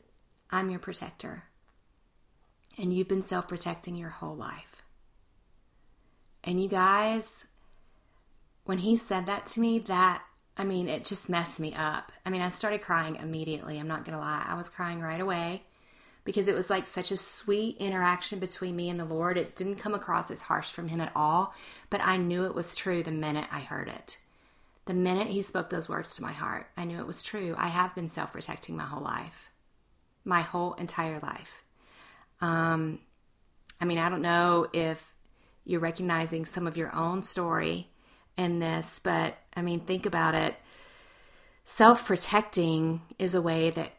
I'm 0.50 0.70
your 0.70 0.80
protector. 0.80 1.44
And 2.78 2.94
you've 2.94 3.08
been 3.08 3.24
self 3.24 3.48
protecting 3.48 3.96
your 3.96 4.10
whole 4.10 4.36
life. 4.36 4.84
And 6.44 6.62
you 6.62 6.70
guys, 6.70 7.46
when 8.64 8.78
he 8.78 8.96
said 8.96 9.26
that 9.26 9.46
to 9.48 9.60
me, 9.60 9.80
that, 9.80 10.24
I 10.56 10.64
mean, 10.64 10.88
it 10.88 11.04
just 11.04 11.30
messed 11.30 11.60
me 11.60 11.74
up. 11.76 12.12
I 12.26 12.30
mean, 12.30 12.42
I 12.42 12.50
started 12.50 12.82
crying 12.82 13.18
immediately. 13.18 13.78
I'm 13.78 13.88
not 13.88 14.06
going 14.06 14.18
to 14.18 14.24
lie. 14.24 14.46
I 14.48 14.56
was 14.56 14.70
crying 14.70 15.02
right 15.02 15.20
away 15.20 15.64
because 16.24 16.48
it 16.48 16.56
was 16.56 16.70
like 16.70 16.88
such 16.88 17.12
a 17.12 17.18
sweet 17.18 17.78
interaction 17.78 18.40
between 18.40 18.76
me 18.76 18.90
and 18.90 19.00
the 19.00 19.06
Lord. 19.06 19.38
It 19.38 19.56
didn't 19.56 19.78
come 19.78 19.94
across 19.94 20.32
as 20.32 20.44
harsh 20.44 20.72
from 20.72 20.88
him 20.88 21.02
at 21.02 21.12
all, 21.16 21.54
but 21.90 22.02
I 22.02 22.18
knew 22.18 22.46
it 22.46 22.56
was 22.56 22.76
true 22.76 23.04
the 23.04 23.12
minute 23.12 23.48
I 23.52 23.60
heard 23.62 23.90
it. 23.90 24.18
The 24.90 24.96
minute 24.96 25.28
he 25.28 25.44
spoke 25.44 25.70
those 25.70 25.88
words 25.88 26.16
to 26.16 26.24
my 26.24 26.32
heart, 26.32 26.66
I 26.76 26.84
knew 26.84 26.98
it 26.98 27.06
was 27.06 27.22
true. 27.22 27.54
I 27.60 27.68
have 27.68 27.94
been 27.94 28.10
self 28.10 28.32
protecting 28.32 28.76
my 28.76 28.86
whole 28.86 29.04
life, 29.04 29.52
my 30.26 30.42
whole 30.42 30.74
entire 30.74 31.20
life. 31.20 31.64
Um, 32.42 32.98
I 33.80 33.86
mean, 33.86 34.00
I 34.00 34.10
don't 34.10 34.24
know 34.24 34.66
if 34.74 35.14
you're 35.64 35.80
recognizing 35.80 36.44
some 36.44 36.66
of 36.66 36.76
your 36.76 36.92
own 36.96 37.22
story 37.22 37.92
in 38.36 38.58
this, 38.58 38.98
but 38.98 39.38
I 39.56 39.62
mean, 39.62 39.82
think 39.82 40.08
about 40.08 40.34
it. 40.34 40.56
Self 41.66 42.08
protecting 42.08 43.04
is 43.20 43.36
a 43.36 43.44
way 43.44 43.70
that, 43.70 43.92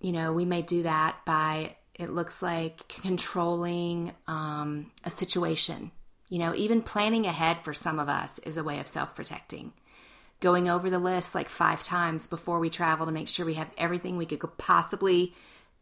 you 0.00 0.12
know, 0.12 0.32
we 0.32 0.46
may 0.46 0.62
do 0.62 0.84
that 0.84 1.16
by 1.26 1.76
it 1.94 2.08
looks 2.08 2.40
like 2.40 2.88
controlling 2.88 4.14
um, 4.26 4.92
a 5.04 5.10
situation. 5.10 5.90
You 6.30 6.38
know, 6.38 6.54
even 6.54 6.80
planning 6.80 7.26
ahead 7.26 7.58
for 7.64 7.74
some 7.74 7.98
of 7.98 8.08
us 8.08 8.38
is 8.38 8.56
a 8.56 8.64
way 8.64 8.80
of 8.80 8.86
self 8.86 9.14
protecting 9.14 9.74
going 10.40 10.68
over 10.68 10.88
the 10.90 10.98
list 10.98 11.34
like 11.34 11.48
five 11.48 11.82
times 11.82 12.26
before 12.26 12.58
we 12.58 12.70
travel 12.70 13.06
to 13.06 13.12
make 13.12 13.28
sure 13.28 13.44
we 13.44 13.54
have 13.54 13.70
everything 13.76 14.16
we 14.16 14.26
could 14.26 14.56
possibly 14.56 15.34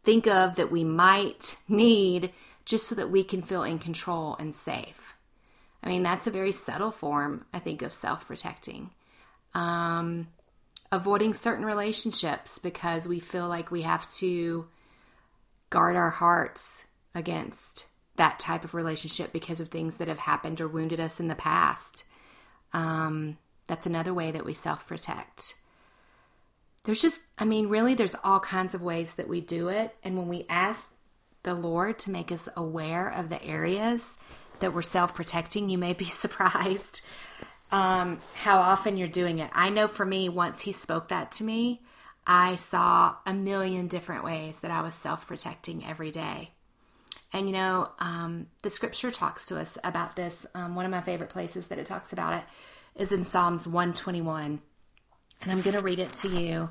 think 0.03 0.27
of 0.27 0.55
that 0.55 0.71
we 0.71 0.83
might 0.83 1.57
need 1.67 2.31
just 2.65 2.87
so 2.87 2.95
that 2.95 3.11
we 3.11 3.23
can 3.23 3.41
feel 3.41 3.63
in 3.63 3.79
control 3.79 4.35
and 4.39 4.53
safe. 4.53 5.15
I 5.83 5.89
mean, 5.89 6.03
that's 6.03 6.27
a 6.27 6.31
very 6.31 6.51
subtle 6.51 6.91
form, 6.91 7.45
I 7.53 7.59
think, 7.59 7.81
of 7.81 7.93
self 7.93 8.27
protecting. 8.27 8.89
Um, 9.53 10.27
avoiding 10.91 11.33
certain 11.33 11.65
relationships 11.65 12.59
because 12.59 13.07
we 13.07 13.19
feel 13.19 13.47
like 13.47 13.71
we 13.71 13.83
have 13.83 14.09
to 14.11 14.67
guard 15.69 15.95
our 15.95 16.09
hearts 16.09 16.85
against 17.13 17.87
that 18.15 18.39
type 18.39 18.63
of 18.63 18.73
relationship 18.73 19.31
because 19.31 19.61
of 19.61 19.69
things 19.69 19.97
that 19.97 20.07
have 20.07 20.19
happened 20.19 20.59
or 20.59 20.67
wounded 20.67 20.99
us 20.99 21.19
in 21.19 21.27
the 21.27 21.35
past. 21.35 22.03
Um, 22.73 23.37
that's 23.67 23.85
another 23.85 24.13
way 24.13 24.31
that 24.31 24.45
we 24.45 24.53
self 24.53 24.87
protect. 24.87 25.55
There's 26.83 27.01
just, 27.01 27.21
I 27.37 27.43
mean, 27.43 27.67
really, 27.67 27.93
there's 27.93 28.15
all 28.23 28.39
kinds 28.39 28.73
of 28.73 28.81
ways 28.81 29.15
that 29.15 29.27
we 29.27 29.41
do 29.41 29.67
it. 29.67 29.93
And 30.03 30.17
when 30.17 30.29
we 30.29 30.45
ask 30.47 30.89
the 31.43 31.53
Lord 31.53 31.99
to 31.99 32.11
make 32.11 32.31
us 32.31 32.47
aware 32.55 33.09
of 33.09 33.27
the 33.27 33.43
areas 33.43 34.15
that 34.59 34.73
we're 34.73 34.81
self 34.81 35.13
protecting, 35.13 35.69
you 35.69 35.77
may 35.77 35.93
be 35.93 36.05
surprised 36.05 37.05
um, 37.71 38.19
how 38.35 38.59
often 38.59 38.95
you're 38.95 39.09
doing 39.09 39.39
it. 39.39 39.49
I 39.53 39.69
know 39.69 39.87
for 39.87 40.05
me, 40.05 40.29
once 40.29 40.61
He 40.61 40.71
spoke 40.71 41.09
that 41.09 41.33
to 41.33 41.43
me, 41.43 41.81
I 42.25 42.55
saw 42.55 43.15
a 43.25 43.33
million 43.33 43.87
different 43.87 44.23
ways 44.23 44.59
that 44.59 44.71
I 44.71 44.81
was 44.81 44.93
self 44.93 45.27
protecting 45.27 45.85
every 45.85 46.11
day. 46.11 46.51
And 47.33 47.47
you 47.47 47.53
know, 47.53 47.91
um, 47.99 48.47
the 48.63 48.69
scripture 48.69 49.11
talks 49.11 49.45
to 49.47 49.59
us 49.59 49.77
about 49.83 50.15
this. 50.15 50.45
Um, 50.55 50.75
one 50.75 50.85
of 50.85 50.91
my 50.91 51.01
favorite 51.01 51.29
places 51.29 51.67
that 51.67 51.79
it 51.79 51.85
talks 51.85 52.13
about 52.13 52.33
it 52.33 52.43
is 52.97 53.11
in 53.11 53.23
Psalms 53.23 53.67
121. 53.67 54.59
And 55.41 55.51
I'm 55.51 55.61
going 55.61 55.75
to 55.75 55.81
read 55.81 55.99
it 55.99 56.11
to 56.13 56.27
you 56.27 56.69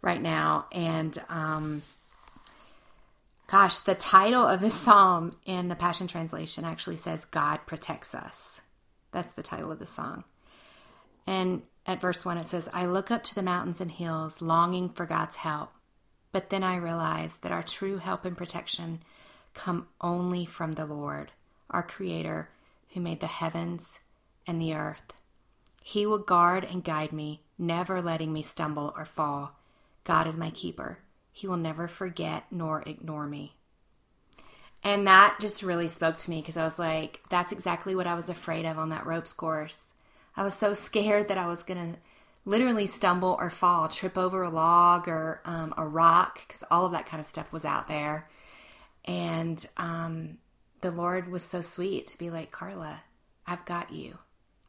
right 0.00 0.22
now. 0.22 0.66
And 0.72 1.18
um, 1.28 1.82
gosh, 3.48 3.80
the 3.80 3.94
title 3.94 4.46
of 4.46 4.60
this 4.60 4.74
psalm 4.74 5.36
in 5.44 5.68
the 5.68 5.74
Passion 5.74 6.06
Translation 6.06 6.64
actually 6.64 6.96
says, 6.96 7.24
God 7.24 7.58
protects 7.66 8.14
us. 8.14 8.62
That's 9.12 9.32
the 9.32 9.42
title 9.42 9.72
of 9.72 9.78
the 9.78 9.86
song. 9.86 10.24
And 11.26 11.62
at 11.84 12.00
verse 12.00 12.24
1, 12.24 12.38
it 12.38 12.46
says, 12.46 12.68
I 12.72 12.86
look 12.86 13.10
up 13.10 13.24
to 13.24 13.34
the 13.34 13.42
mountains 13.42 13.80
and 13.80 13.90
hills, 13.90 14.40
longing 14.40 14.90
for 14.90 15.06
God's 15.06 15.36
help. 15.36 15.70
But 16.30 16.50
then 16.50 16.62
I 16.62 16.76
realize 16.76 17.38
that 17.38 17.52
our 17.52 17.62
true 17.62 17.98
help 17.98 18.24
and 18.24 18.36
protection 18.36 19.00
come 19.54 19.88
only 20.00 20.44
from 20.44 20.72
the 20.72 20.86
Lord, 20.86 21.32
our 21.70 21.82
Creator, 21.82 22.50
who 22.90 23.00
made 23.00 23.20
the 23.20 23.26
heavens 23.26 24.00
and 24.46 24.60
the 24.60 24.74
earth. 24.74 25.14
He 25.88 26.04
will 26.04 26.18
guard 26.18 26.64
and 26.64 26.82
guide 26.82 27.12
me, 27.12 27.42
never 27.56 28.02
letting 28.02 28.32
me 28.32 28.42
stumble 28.42 28.92
or 28.96 29.04
fall. 29.04 29.52
God 30.02 30.26
is 30.26 30.36
my 30.36 30.50
keeper. 30.50 30.98
He 31.30 31.46
will 31.46 31.56
never 31.56 31.86
forget 31.86 32.42
nor 32.50 32.82
ignore 32.82 33.28
me. 33.28 33.54
And 34.82 35.06
that 35.06 35.36
just 35.40 35.62
really 35.62 35.86
spoke 35.86 36.16
to 36.16 36.30
me 36.30 36.40
because 36.40 36.56
I 36.56 36.64
was 36.64 36.80
like, 36.80 37.20
that's 37.28 37.52
exactly 37.52 37.94
what 37.94 38.08
I 38.08 38.14
was 38.14 38.28
afraid 38.28 38.66
of 38.66 38.80
on 38.80 38.88
that 38.88 39.06
ropes 39.06 39.32
course. 39.32 39.92
I 40.36 40.42
was 40.42 40.54
so 40.54 40.74
scared 40.88 41.28
that 41.28 41.38
I 41.38 41.46
was 41.46 41.62
going 41.62 41.92
to 41.92 42.00
literally 42.44 42.86
stumble 42.86 43.36
or 43.38 43.48
fall, 43.48 43.86
trip 43.86 44.18
over 44.18 44.42
a 44.42 44.50
log 44.50 45.06
or 45.06 45.40
um, 45.44 45.72
a 45.76 45.86
rock 45.86 46.40
because 46.48 46.64
all 46.68 46.84
of 46.84 46.92
that 46.92 47.06
kind 47.06 47.20
of 47.20 47.26
stuff 47.26 47.52
was 47.52 47.64
out 47.64 47.86
there. 47.86 48.28
And 49.04 49.64
um, 49.76 50.38
the 50.80 50.90
Lord 50.90 51.30
was 51.30 51.44
so 51.44 51.60
sweet 51.60 52.08
to 52.08 52.18
be 52.18 52.28
like, 52.28 52.50
Karla, 52.50 53.04
I've 53.46 53.64
got 53.64 53.92
you. 53.92 54.18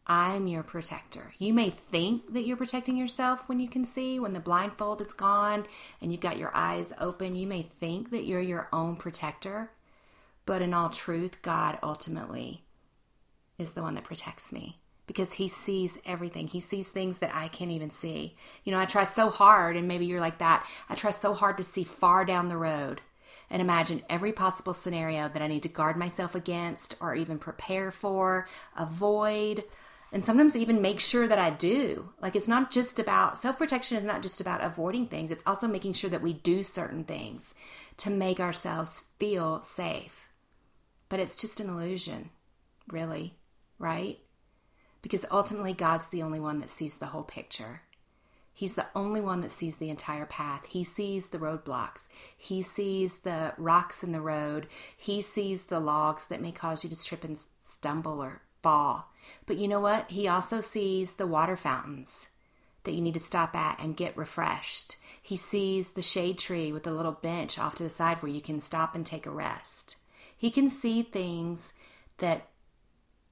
I'm 0.07 0.47
your 0.47 0.63
protector. 0.63 1.33
You 1.37 1.53
may 1.53 1.69
think 1.69 2.33
that 2.33 2.45
you're 2.45 2.55
protecting 2.55 2.95
yourself 2.95 3.49
when 3.49 3.59
you 3.59 3.67
can 3.67 3.83
see, 3.83 4.19
when 4.19 4.31
the 4.31 4.39
blindfold 4.39 5.01
is 5.01 5.13
gone 5.13 5.65
and 6.01 6.11
you've 6.11 6.21
got 6.21 6.37
your 6.37 6.51
eyes 6.53 6.93
open. 6.99 7.35
You 7.35 7.45
may 7.45 7.61
think 7.61 8.09
that 8.11 8.23
you're 8.23 8.39
your 8.39 8.69
own 8.71 8.95
protector, 8.95 9.71
but 10.45 10.61
in 10.61 10.73
all 10.73 10.89
truth, 10.89 11.41
God 11.41 11.77
ultimately 11.83 12.63
is 13.59 13.71
the 13.71 13.81
one 13.83 13.95
that 13.95 14.05
protects 14.05 14.53
me 14.53 14.79
because 15.07 15.33
he 15.33 15.49
sees 15.49 15.99
everything. 16.05 16.47
He 16.47 16.61
sees 16.61 16.87
things 16.87 17.17
that 17.17 17.35
I 17.35 17.49
can't 17.49 17.71
even 17.71 17.89
see. 17.89 18.37
You 18.63 18.71
know, 18.71 18.79
I 18.79 18.85
try 18.85 19.03
so 19.03 19.29
hard, 19.29 19.75
and 19.75 19.87
maybe 19.87 20.05
you're 20.05 20.21
like 20.21 20.37
that. 20.37 20.65
I 20.89 20.95
try 20.95 21.11
so 21.11 21.33
hard 21.33 21.57
to 21.57 21.63
see 21.63 21.83
far 21.83 22.23
down 22.23 22.47
the 22.47 22.57
road 22.57 23.01
and 23.49 23.61
imagine 23.61 24.03
every 24.09 24.33
possible 24.33 24.73
scenario 24.73 25.29
that 25.29 25.41
I 25.41 25.47
need 25.47 25.63
to 25.63 25.69
guard 25.69 25.95
myself 25.97 26.35
against 26.35 26.95
or 26.99 27.15
even 27.15 27.39
prepare 27.39 27.91
for, 27.91 28.47
avoid 28.75 29.63
and 30.11 30.23
sometimes 30.23 30.55
even 30.55 30.81
make 30.81 30.99
sure 30.99 31.27
that 31.27 31.39
I 31.39 31.49
do. 31.49 32.09
Like 32.21 32.35
it's 32.35 32.47
not 32.47 32.71
just 32.71 32.99
about 32.99 33.37
self 33.37 33.57
protection, 33.57 33.97
is 33.97 34.03
not 34.03 34.21
just 34.21 34.41
about 34.41 34.63
avoiding 34.63 35.07
things, 35.07 35.31
it's 35.31 35.43
also 35.45 35.67
making 35.67 35.93
sure 35.93 36.09
that 36.09 36.21
we 36.21 36.33
do 36.33 36.63
certain 36.63 37.03
things 37.03 37.53
to 37.97 38.09
make 38.09 38.39
ourselves 38.39 39.03
feel 39.19 39.61
safe. 39.63 40.29
But 41.09 41.19
it's 41.19 41.35
just 41.35 41.59
an 41.59 41.69
illusion, 41.69 42.29
really, 42.89 43.37
right? 43.79 44.19
Because 45.01 45.25
ultimately, 45.31 45.73
God's 45.73 46.07
the 46.09 46.23
only 46.23 46.39
one 46.39 46.59
that 46.59 46.69
sees 46.69 46.95
the 46.95 47.05
whole 47.07 47.23
picture. 47.23 47.81
He's 48.53 48.73
the 48.73 48.87
only 48.95 49.21
one 49.21 49.41
that 49.41 49.51
sees 49.51 49.77
the 49.77 49.91
entire 49.91 50.25
path. 50.25 50.65
He 50.65 50.83
sees 50.83 51.27
the 51.27 51.37
roadblocks. 51.37 52.09
He 52.35 52.63
sees 52.63 53.19
the 53.19 53.53
rocks 53.57 54.03
in 54.03 54.11
the 54.11 54.19
road. 54.19 54.65
He 54.97 55.21
sees 55.21 55.63
the 55.63 55.79
logs 55.79 56.25
that 56.25 56.41
may 56.41 56.51
cause 56.51 56.83
you 56.83 56.89
to 56.89 57.05
trip 57.05 57.23
and 57.23 57.37
stumble 57.61 58.19
or 58.19 58.41
fall. 58.63 59.11
But 59.45 59.57
you 59.57 59.67
know 59.67 59.79
what? 59.79 60.11
He 60.11 60.27
also 60.27 60.61
sees 60.61 61.13
the 61.13 61.27
water 61.27 61.57
fountains 61.57 62.29
that 62.83 62.93
you 62.93 63.01
need 63.01 63.13
to 63.13 63.19
stop 63.19 63.55
at 63.55 63.79
and 63.79 63.97
get 63.97 64.17
refreshed. 64.17 64.95
He 65.21 65.35
sees 65.35 65.91
the 65.91 66.01
shade 66.01 66.37
tree 66.37 66.71
with 66.71 66.87
a 66.87 66.91
little 66.91 67.11
bench 67.11 67.59
off 67.59 67.75
to 67.75 67.83
the 67.83 67.89
side 67.89 68.21
where 68.21 68.31
you 68.31 68.41
can 68.41 68.59
stop 68.59 68.95
and 68.95 69.05
take 69.05 69.25
a 69.25 69.31
rest. 69.31 69.97
He 70.35 70.49
can 70.49 70.69
see 70.69 71.03
things 71.03 71.73
that 72.19 72.47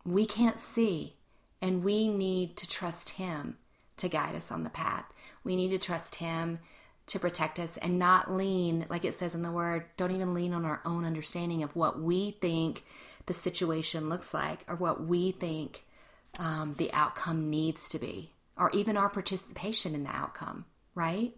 we 0.04 0.25
can't 0.25 0.60
see, 0.60 1.16
and 1.62 1.84
we 1.84 2.08
need 2.08 2.58
to 2.58 2.68
trust 2.68 3.12
Him 3.12 3.58
to 3.98 4.10
guide 4.10 4.36
us 4.36 4.52
on 4.52 4.64
the 4.64 4.70
path. 4.70 5.06
We 5.44 5.56
need 5.56 5.70
to 5.70 5.78
trust 5.78 6.16
Him 6.16 6.60
to 7.08 7.20
protect 7.20 7.60
us 7.60 7.78
and 7.78 8.00
not 8.00 8.32
lean, 8.32 8.86
like 8.90 9.06
it 9.06 9.14
says 9.14 9.36
in 9.36 9.42
the 9.44 9.52
word, 9.52 9.86
don't 9.96 10.12
even 10.12 10.34
lean 10.34 10.54
on 10.54 10.66
our 10.66 10.82
own 10.86 11.06
understanding 11.06 11.64
of 11.64 11.75
what 11.75 12.02
we 12.02 12.32
think 12.32 12.84
the 13.25 13.34
situation 13.34 14.10
looks 14.10 14.34
like 14.34 14.65
or 14.67 14.75
what 14.75 15.05
we 15.05 15.32
think 15.32 15.84
um, 16.38 16.75
the 16.77 16.91
outcome 16.94 17.50
needs 17.50 17.89
to 17.89 18.00
be, 18.00 18.32
or 18.58 18.70
even 18.72 18.98
our 18.98 19.10
participation 19.10 19.96
in 19.96 20.03
the 20.03 20.15
outcome, 20.15 20.65
right? 20.94 21.34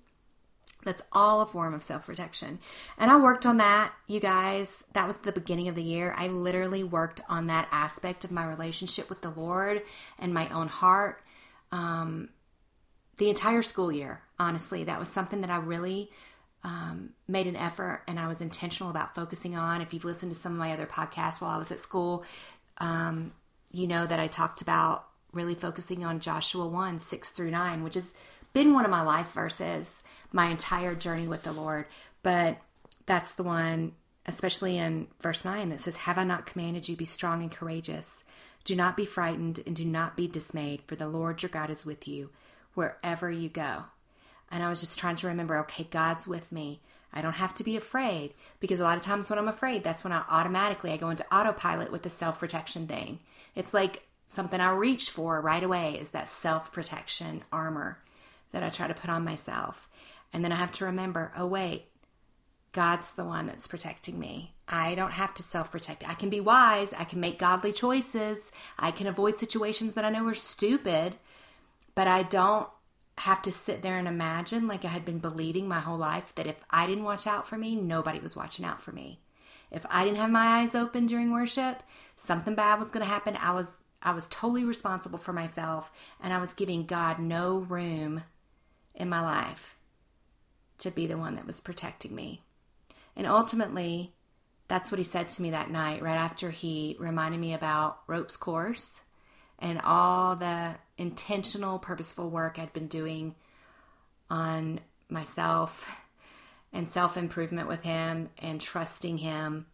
That's 0.83 1.03
all 1.11 1.41
a 1.41 1.47
form 1.47 1.73
of 1.73 1.83
self 1.83 2.05
protection. 2.05 2.59
And 2.97 3.11
I 3.11 3.17
worked 3.17 3.45
on 3.45 3.57
that, 3.57 3.91
you 4.05 4.19
guys. 4.19 4.83
That 4.93 5.07
was 5.07 5.17
the 5.17 5.31
beginning 5.31 5.67
of 5.67 5.75
the 5.75 5.83
year. 5.83 6.13
I 6.15 6.27
literally 6.27 6.83
worked 6.83 7.21
on 7.27 7.47
that 7.47 7.67
aspect 7.71 8.23
of 8.23 8.31
my 8.31 8.45
relationship 8.45 9.09
with 9.09 9.21
the 9.21 9.29
Lord 9.29 9.81
and 10.19 10.33
my 10.33 10.47
own 10.49 10.67
heart 10.67 11.21
um, 11.71 12.29
the 13.17 13.29
entire 13.29 13.63
school 13.63 13.91
year, 13.91 14.21
honestly. 14.39 14.83
That 14.83 14.99
was 14.99 15.09
something 15.09 15.41
that 15.41 15.49
I 15.49 15.57
really 15.57 16.11
um, 16.63 17.11
made 17.27 17.47
an 17.47 17.55
effort 17.55 18.03
and 18.07 18.19
I 18.19 18.27
was 18.27 18.41
intentional 18.41 18.89
about 18.89 19.15
focusing 19.15 19.55
on. 19.55 19.81
If 19.81 19.93
you've 19.93 20.05
listened 20.05 20.31
to 20.31 20.37
some 20.37 20.53
of 20.53 20.57
my 20.57 20.73
other 20.73 20.85
podcasts 20.85 21.39
while 21.39 21.51
I 21.51 21.57
was 21.57 21.71
at 21.71 21.79
school, 21.79 22.23
um, 22.79 23.31
you 23.71 23.87
know 23.87 24.05
that 24.05 24.19
I 24.19 24.27
talked 24.27 24.61
about 24.61 25.07
really 25.33 25.55
focusing 25.55 26.03
on 26.03 26.19
Joshua 26.19 26.67
1 26.67 26.99
6 26.99 27.29
through 27.29 27.51
9, 27.51 27.83
which 27.83 27.95
has 27.95 28.13
been 28.53 28.73
one 28.73 28.85
of 28.85 28.91
my 28.91 29.01
life 29.01 29.31
verses 29.33 30.03
my 30.31 30.47
entire 30.47 30.95
journey 30.95 31.27
with 31.27 31.43
the 31.43 31.51
Lord. 31.51 31.85
But 32.23 32.57
that's 33.05 33.33
the 33.33 33.43
one, 33.43 33.93
especially 34.25 34.77
in 34.77 35.07
verse 35.21 35.45
9, 35.45 35.69
that 35.69 35.79
says, 35.79 35.97
Have 35.97 36.17
I 36.17 36.23
not 36.23 36.45
commanded 36.45 36.89
you, 36.89 36.95
be 36.95 37.05
strong 37.05 37.41
and 37.41 37.51
courageous? 37.51 38.23
Do 38.63 38.75
not 38.75 38.97
be 38.97 39.05
frightened 39.05 39.61
and 39.65 39.75
do 39.75 39.85
not 39.85 40.17
be 40.17 40.27
dismayed, 40.27 40.81
for 40.87 40.95
the 40.95 41.07
Lord 41.07 41.41
your 41.41 41.49
God 41.49 41.69
is 41.69 41.85
with 41.85 42.07
you 42.07 42.31
wherever 42.73 43.31
you 43.31 43.49
go. 43.49 43.85
And 44.51 44.63
I 44.63 44.69
was 44.69 44.79
just 44.79 44.99
trying 44.99 45.15
to 45.17 45.27
remember 45.27 45.57
okay, 45.59 45.87
God's 45.89 46.27
with 46.27 46.51
me. 46.51 46.81
I 47.13 47.21
don't 47.21 47.33
have 47.33 47.53
to 47.55 47.63
be 47.63 47.77
afraid 47.77 48.33
because 48.59 48.79
a 48.79 48.83
lot 48.83 48.97
of 48.97 49.03
times 49.03 49.29
when 49.29 49.39
I'm 49.39 49.47
afraid, 49.47 49.83
that's 49.83 50.03
when 50.03 50.13
I 50.13 50.23
automatically 50.29 50.91
I 50.91 50.97
go 50.97 51.09
into 51.09 51.25
autopilot 51.33 51.91
with 51.91 52.03
the 52.03 52.09
self-protection 52.09 52.87
thing. 52.87 53.19
It's 53.55 53.73
like 53.73 54.07
something 54.27 54.59
I 54.59 54.71
reach 54.71 55.09
for 55.09 55.39
right 55.41 55.63
away 55.63 55.97
is 55.99 56.09
that 56.09 56.29
self-protection 56.29 57.43
armor 57.51 57.99
that 58.51 58.63
I 58.63 58.69
try 58.69 58.87
to 58.87 58.93
put 58.93 59.09
on 59.09 59.23
myself. 59.23 59.89
And 60.33 60.43
then 60.43 60.51
I 60.51 60.57
have 60.57 60.71
to 60.73 60.85
remember, 60.85 61.31
oh 61.37 61.47
wait, 61.47 61.85
God's 62.71 63.13
the 63.13 63.23
one 63.23 63.47
that's 63.47 63.67
protecting 63.67 64.19
me. 64.19 64.53
I 64.67 64.95
don't 64.95 65.11
have 65.11 65.33
to 65.35 65.43
self 65.43 65.71
protect. 65.71 66.07
I 66.07 66.13
can 66.13 66.29
be 66.29 66.41
wise. 66.41 66.93
I 66.93 67.05
can 67.05 67.19
make 67.19 67.39
godly 67.39 67.71
choices. 67.71 68.51
I 68.77 68.91
can 68.91 69.07
avoid 69.07 69.39
situations 69.39 69.93
that 69.93 70.05
I 70.05 70.09
know 70.09 70.27
are 70.27 70.35
stupid, 70.35 71.15
but 71.95 72.07
I 72.07 72.23
don't 72.23 72.67
have 73.17 73.41
to 73.41 73.51
sit 73.51 73.81
there 73.81 73.97
and 73.97 74.07
imagine 74.07 74.67
like 74.67 74.85
I 74.85 74.89
had 74.89 75.05
been 75.05 75.19
believing 75.19 75.67
my 75.67 75.79
whole 75.79 75.97
life 75.97 76.35
that 76.35 76.47
if 76.47 76.55
I 76.69 76.85
didn't 76.85 77.03
watch 77.03 77.25
out 77.25 77.47
for 77.47 77.57
me, 77.57 77.75
nobody 77.75 78.19
was 78.19 78.35
watching 78.35 78.63
out 78.63 78.81
for 78.81 78.91
me. 78.91 79.19
If 79.71 79.85
I 79.89 80.05
didn't 80.05 80.17
have 80.17 80.29
my 80.29 80.59
eyes 80.59 80.75
open 80.75 81.07
during 81.07 81.31
worship, 81.31 81.81
something 82.15 82.55
bad 82.55 82.79
was 82.79 82.91
going 82.91 83.05
to 83.05 83.11
happen. 83.11 83.35
I 83.35 83.51
was 83.51 83.67
I 84.01 84.11
was 84.11 84.27
totally 84.27 84.63
responsible 84.63 85.17
for 85.17 85.33
myself 85.33 85.91
and 86.21 86.31
I 86.31 86.37
was 86.37 86.53
giving 86.53 86.85
God 86.85 87.17
no 87.17 87.57
room 87.57 88.23
in 88.93 89.09
my 89.09 89.21
life 89.21 89.75
to 90.77 90.91
be 90.91 91.07
the 91.07 91.17
one 91.17 91.35
that 91.35 91.47
was 91.47 91.59
protecting 91.59 92.13
me. 92.13 92.43
And 93.15 93.25
ultimately, 93.25 94.13
that's 94.67 94.91
what 94.91 94.99
he 94.99 95.03
said 95.03 95.29
to 95.29 95.41
me 95.41 95.49
that 95.49 95.71
night, 95.71 96.03
right 96.03 96.17
after 96.17 96.51
he 96.51 96.95
reminded 96.99 97.39
me 97.39 97.55
about 97.55 98.01
ropes 98.05 98.37
course 98.37 99.01
and 99.59 99.81
all 99.83 100.35
the 100.35 100.75
intentional, 100.97 101.79
purposeful 101.79 102.29
work 102.29 102.59
I'd 102.59 102.73
been 102.73 102.87
doing 102.87 103.35
on 104.29 104.79
myself 105.09 105.87
and 106.73 106.87
self 106.87 107.17
improvement 107.17 107.67
with 107.67 107.83
him 107.83 108.29
and 108.37 108.59
trusting 108.59 109.17
him. 109.19 109.65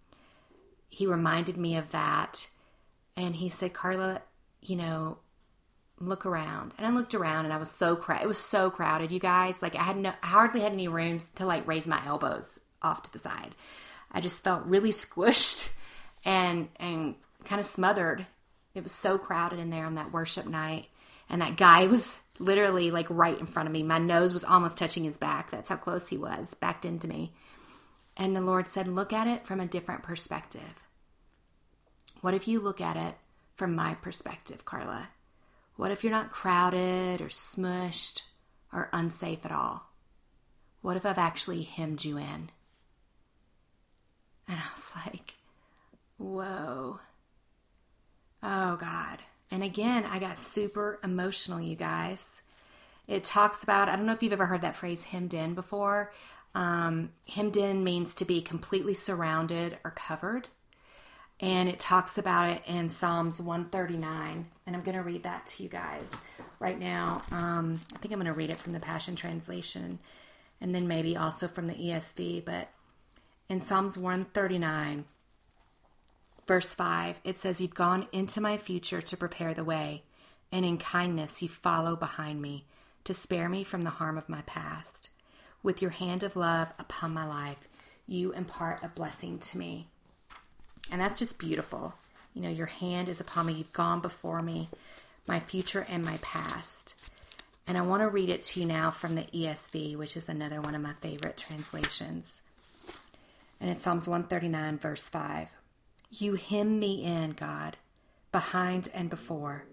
He 0.90 1.08
reminded 1.08 1.58
me 1.58 1.76
of 1.76 1.92
that. 1.92 2.48
And 3.16 3.36
he 3.36 3.50
said, 3.50 3.74
Karla, 3.74 4.22
you 4.62 4.76
know, 4.76 5.18
look 6.00 6.26
around. 6.26 6.74
And 6.78 6.86
I 6.86 6.92
looked 6.92 7.14
around 7.14 7.46
and 7.46 7.54
I 7.54 7.58
was 7.58 7.72
so 7.72 7.96
crowded. 7.96 8.24
It 8.24 8.28
was 8.28 8.40
so 8.40 8.70
crowded, 8.70 9.12
you 9.12 9.20
guys. 9.20 9.62
Like 9.62 9.76
I 9.76 9.84
had 9.84 9.98
no, 9.98 10.14
I 10.22 10.28
hardly 10.28 10.62
had 10.62 10.74
any 10.74 10.88
rooms 10.88 11.28
to 11.36 11.46
like 11.46 11.68
raise 11.68 11.88
my 11.88 12.04
elbows 12.06 12.60
off 12.82 13.04
to 13.04 13.12
the 13.12 13.20
side. 13.20 13.56
I 14.12 14.22
just 14.22 14.44
felt 14.44 14.66
really 14.66 14.92
squished 14.92 15.74
and 16.26 16.70
and 16.78 17.16
kind 17.46 17.60
of 17.60 17.66
smothered. 17.66 18.28
It 18.76 18.84
was 18.84 18.92
so 18.92 19.18
crowded 19.18 19.60
in 19.60 19.70
there 19.70 19.86
on 19.86 19.96
that 19.96 20.12
worship 20.12 20.46
night. 20.46 20.88
And 21.30 21.42
that 21.42 21.58
guy 21.58 21.88
was 21.88 22.20
literally 22.40 22.92
like 22.92 23.08
right 23.10 23.40
in 23.40 23.46
front 23.46 23.68
of 23.68 23.74
me. 23.74 23.84
My 23.84 24.00
nose 24.00 24.34
was 24.34 24.44
almost 24.44 24.78
touching 24.78 25.04
his 25.04 25.18
back. 25.18 25.52
That's 25.52 25.70
how 25.70 25.78
close 25.78 26.10
he 26.10 26.18
was, 26.18 26.54
backed 26.56 26.86
into 26.86 27.08
me. 27.08 27.34
And 28.16 28.36
the 28.36 28.42
Lord 28.42 28.70
said, 28.70 28.88
Look 28.88 29.14
at 29.14 29.28
it 29.28 29.46
from 29.46 29.60
a 29.60 29.66
different 29.66 30.04
perspective. 30.04 30.88
What 32.22 32.34
if 32.34 32.48
you 32.48 32.60
look 32.60 32.80
at 32.80 32.96
it 32.96 33.16
from 33.56 33.76
my 33.76 33.96
perspective, 33.96 34.66
Karla? 34.66 35.10
What 35.76 35.92
if 35.92 36.04
you're 36.04 36.12
not 36.12 36.32
crowded 36.32 37.22
or 37.22 37.28
smushed 37.28 38.22
or 38.72 38.90
unsafe 38.94 39.46
at 39.46 39.52
all? 39.52 39.90
What 40.82 40.98
if 40.98 41.06
I've 41.06 41.18
actually 41.18 41.64
hemmed 41.64 42.06
you 42.06 42.18
in? 42.18 42.50
And 44.48 44.60
I 44.60 44.64
was 44.76 44.92
like, 45.06 45.34
whoa. 46.18 47.00
And 49.54 49.62
again, 49.62 50.04
I 50.06 50.18
got 50.18 50.40
super 50.40 51.00
emotional, 51.04 51.62
you 51.62 51.76
guys. 51.76 52.42
It 53.08 53.24
talks 53.24 53.64
about, 53.64 53.88
I 53.88 53.96
don't 53.96 54.08
know 54.08 54.14
if 54.14 54.24
you've 54.24 54.34
ever 54.34 54.48
heard 54.48 54.64
that 54.64 54.76
phrase 54.76 55.04
hemmed 55.04 55.36
in 55.36 55.54
before. 55.54 56.12
Um, 56.56 57.12
hemmed 57.28 57.56
in 57.56 57.84
means 57.84 58.16
to 58.16 58.26
be 58.26 58.42
completely 58.42 58.96
surrounded 58.96 59.78
or 59.84 59.92
covered. 59.92 60.48
And 61.40 61.70
it 61.70 61.80
talks 61.80 62.18
about 62.18 62.50
it 62.50 62.64
in 62.66 62.90
Psalms 62.90 63.40
139. 63.40 64.48
And 64.66 64.76
I'm 64.76 64.82
going 64.82 64.98
to 64.98 65.04
read 65.04 65.22
that 65.22 65.46
to 65.46 65.62
you 65.62 65.70
guys 65.70 66.12
right 66.60 66.80
now. 66.80 67.22
Um, 67.30 67.80
I 67.94 68.00
think 68.00 68.12
I'm 68.12 68.20
going 68.20 68.26
to 68.26 68.34
read 68.34 68.50
it 68.50 68.60
from 68.60 68.74
the 68.74 68.80
Passion 68.80 69.16
Translation 69.16 70.00
and 70.62 70.74
then 70.74 70.88
maybe 70.88 71.16
also 71.16 71.48
from 71.48 71.68
the 71.68 71.76
ESV. 71.76 72.44
But 72.44 72.70
in 73.50 73.62
Psalms 73.62 74.00
139, 74.00 75.06
verse 76.48 76.74
5, 76.74 77.22
it 77.24 77.42
says, 77.42 77.62
You've 77.62 77.74
gone 77.74 78.08
into 78.12 78.42
my 78.42 78.58
future 78.58 79.02
to 79.02 79.18
prepare 79.18 79.54
the 79.54 79.64
way, 79.64 80.04
and 80.52 80.66
in 80.66 80.78
kindness 80.78 81.42
you 81.42 81.50
follow 81.50 81.96
behind 81.96 82.42
me 82.42 82.66
to 83.04 83.14
spare 83.14 83.50
me 83.50 83.64
from 83.64 83.82
the 83.82 83.90
harm 83.90 84.18
of 84.18 84.30
my 84.30 84.42
past. 84.42 85.10
With 85.62 85.82
your 85.82 85.92
hand 85.92 86.24
of 86.24 86.36
love 86.36 86.74
upon 86.78 87.14
my 87.14 87.26
life, 87.26 87.68
you 88.08 88.32
impart 88.34 88.84
a 88.84 88.90
blessing 88.90 89.40
to 89.40 89.58
me. 89.58 89.88
And 90.92 91.00
that's 91.00 91.20
just 91.20 91.40
beautiful. 91.40 91.94
You 92.34 92.42
know, 92.42 92.50
your 92.50 92.68
hand 92.68 93.10
is 93.10 93.22
upon 93.22 93.46
me. 93.46 93.54
You've 93.54 93.74
gone 93.74 94.02
before 94.02 94.42
me, 94.42 94.70
my 95.28 95.40
future 95.40 95.86
and 95.90 96.04
my 96.04 96.18
past. 96.22 96.96
And 97.66 97.78
I 97.78 97.82
want 97.82 98.02
to 98.02 98.10
read 98.10 98.30
it 98.30 98.42
to 98.42 98.60
you 98.60 98.66
now 98.66 98.92
from 98.92 99.14
the 99.14 99.24
ESV, 99.24 99.96
which 99.96 100.18
is 100.18 100.28
another 100.28 100.60
one 100.60 100.76
of 100.76 100.82
my 100.82 100.94
favorite 101.00 101.38
translations. 101.38 102.42
And 103.62 103.70
it's 103.70 103.84
Psalms 103.84 104.08
139, 104.08 104.80
verse 104.80 105.08
5. 105.08 105.48
You 106.16 106.36
hem 106.36 106.80
me 106.80 107.04
in, 107.04 107.32
God, 107.32 107.76
behind 108.32 108.88
and 108.94 109.10
before, 109.10 109.66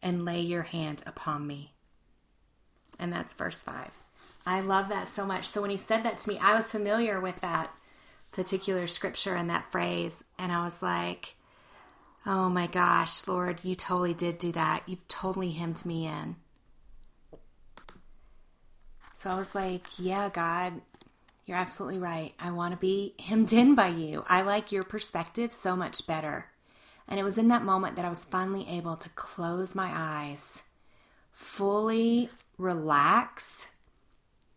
and 0.00 0.24
lay 0.24 0.40
your 0.40 0.62
hand 0.62 1.02
upon 1.04 1.44
me. 1.44 1.72
And 3.00 3.12
that's 3.12 3.34
verse 3.34 3.64
5. 3.64 3.90
I 4.46 4.60
love 4.60 4.90
that 4.90 5.08
so 5.08 5.26
much. 5.26 5.46
So 5.46 5.60
when 5.60 5.70
he 5.70 5.76
said 5.76 6.04
that 6.04 6.18
to 6.20 6.28
me, 6.28 6.38
I 6.38 6.54
was 6.54 6.70
familiar 6.70 7.20
with 7.20 7.40
that 7.40 7.74
particular 8.30 8.86
scripture 8.86 9.34
and 9.34 9.50
that 9.50 9.72
phrase. 9.72 10.22
And 10.38 10.52
I 10.52 10.62
was 10.62 10.80
like, 10.82 11.34
oh 12.24 12.48
my 12.48 12.68
gosh, 12.68 13.26
Lord, 13.26 13.64
you 13.64 13.74
totally 13.74 14.14
did 14.14 14.38
do 14.38 14.52
that. 14.52 14.84
You've 14.86 15.08
totally 15.08 15.50
hemmed 15.50 15.84
me 15.84 16.06
in. 16.06 16.36
So 19.14 19.30
I 19.30 19.34
was 19.34 19.52
like, 19.52 19.82
yeah, 19.98 20.28
God, 20.32 20.80
you're 21.48 21.56
absolutely 21.56 21.98
right. 21.98 22.34
I 22.38 22.50
want 22.50 22.74
to 22.74 22.78
be 22.78 23.14
hemmed 23.18 23.54
in 23.54 23.74
by 23.74 23.88
you. 23.88 24.22
I 24.28 24.42
like 24.42 24.70
your 24.70 24.82
perspective 24.82 25.52
so 25.52 25.74
much 25.74 26.06
better. 26.06 26.46
And 27.08 27.18
it 27.18 27.24
was 27.24 27.38
in 27.38 27.48
that 27.48 27.64
moment 27.64 27.96
that 27.96 28.04
I 28.04 28.10
was 28.10 28.26
finally 28.26 28.68
able 28.68 28.96
to 28.96 29.08
close 29.10 29.74
my 29.74 29.90
eyes, 29.92 30.62
fully 31.32 32.28
relax, 32.58 33.68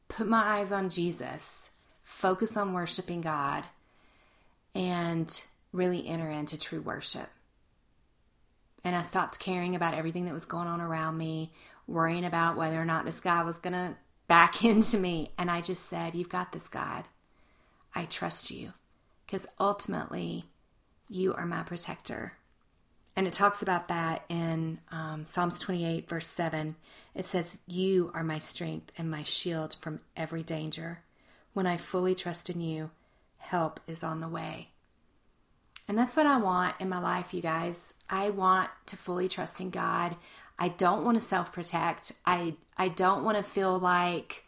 put 0.09 0.27
my 0.27 0.43
eyes 0.43 0.73
on 0.73 0.89
Jesus, 0.89 1.69
focus 2.03 2.57
on 2.57 2.73
worshiping 2.73 3.21
God, 3.21 3.63
and 4.75 5.41
really 5.71 6.05
enter 6.05 6.29
into 6.29 6.59
true 6.59 6.81
worship. 6.81 7.29
And 8.83 8.97
I 8.97 9.03
stopped 9.03 9.39
caring 9.39 9.75
about 9.75 9.93
everything 9.93 10.25
that 10.25 10.33
was 10.33 10.45
going 10.45 10.67
on 10.67 10.81
around 10.81 11.17
me, 11.17 11.53
worrying 11.87 12.25
about 12.25 12.57
whether 12.57 12.81
or 12.81 12.85
not 12.85 13.05
this 13.05 13.21
guy 13.21 13.43
was 13.43 13.59
going 13.59 13.73
to 13.73 13.95
back 14.31 14.63
into 14.63 14.97
me. 14.97 15.29
And 15.37 15.51
I 15.51 15.59
just 15.59 15.87
said, 15.87 16.15
You've 16.15 16.29
got 16.29 16.53
this, 16.53 16.69
God. 16.69 17.03
I 17.93 18.05
trust 18.05 18.49
you 18.49 18.71
because 19.25 19.45
ultimately 19.59 20.45
you 21.09 21.33
are 21.33 21.45
my 21.45 21.63
protector. 21.63 22.37
And 23.13 23.27
it 23.27 23.33
talks 23.33 23.61
about 23.61 23.89
that 23.89 24.23
in 24.29 24.79
um, 24.89 25.25
Psalms 25.25 25.59
28, 25.59 26.07
verse 26.07 26.27
7. 26.27 26.77
It 27.13 27.25
says, 27.25 27.59
You 27.67 28.09
are 28.13 28.23
my 28.23 28.39
strength 28.39 28.93
and 28.97 29.11
my 29.11 29.23
shield 29.23 29.75
from 29.81 29.99
every 30.15 30.43
danger. 30.43 31.01
When 31.51 31.67
I 31.67 31.75
fully 31.75 32.15
trust 32.15 32.49
in 32.49 32.61
you, 32.61 32.91
help 33.37 33.81
is 33.85 34.01
on 34.01 34.21
the 34.21 34.29
way. 34.29 34.69
And 35.89 35.97
that's 35.97 36.15
what 36.15 36.25
I 36.25 36.37
want 36.37 36.75
in 36.79 36.87
my 36.87 36.99
life, 36.99 37.33
you 37.33 37.41
guys. 37.41 37.93
I 38.09 38.29
want 38.29 38.69
to 38.85 38.95
fully 38.95 39.27
trust 39.27 39.59
in 39.59 39.71
God. 39.71 40.15
I 40.61 40.67
don't 40.67 41.03
want 41.03 41.17
to 41.17 41.21
self 41.21 41.51
protect. 41.51 42.11
I 42.23 42.53
I 42.77 42.89
don't 42.89 43.23
want 43.23 43.35
to 43.35 43.43
feel 43.43 43.79
like 43.79 44.45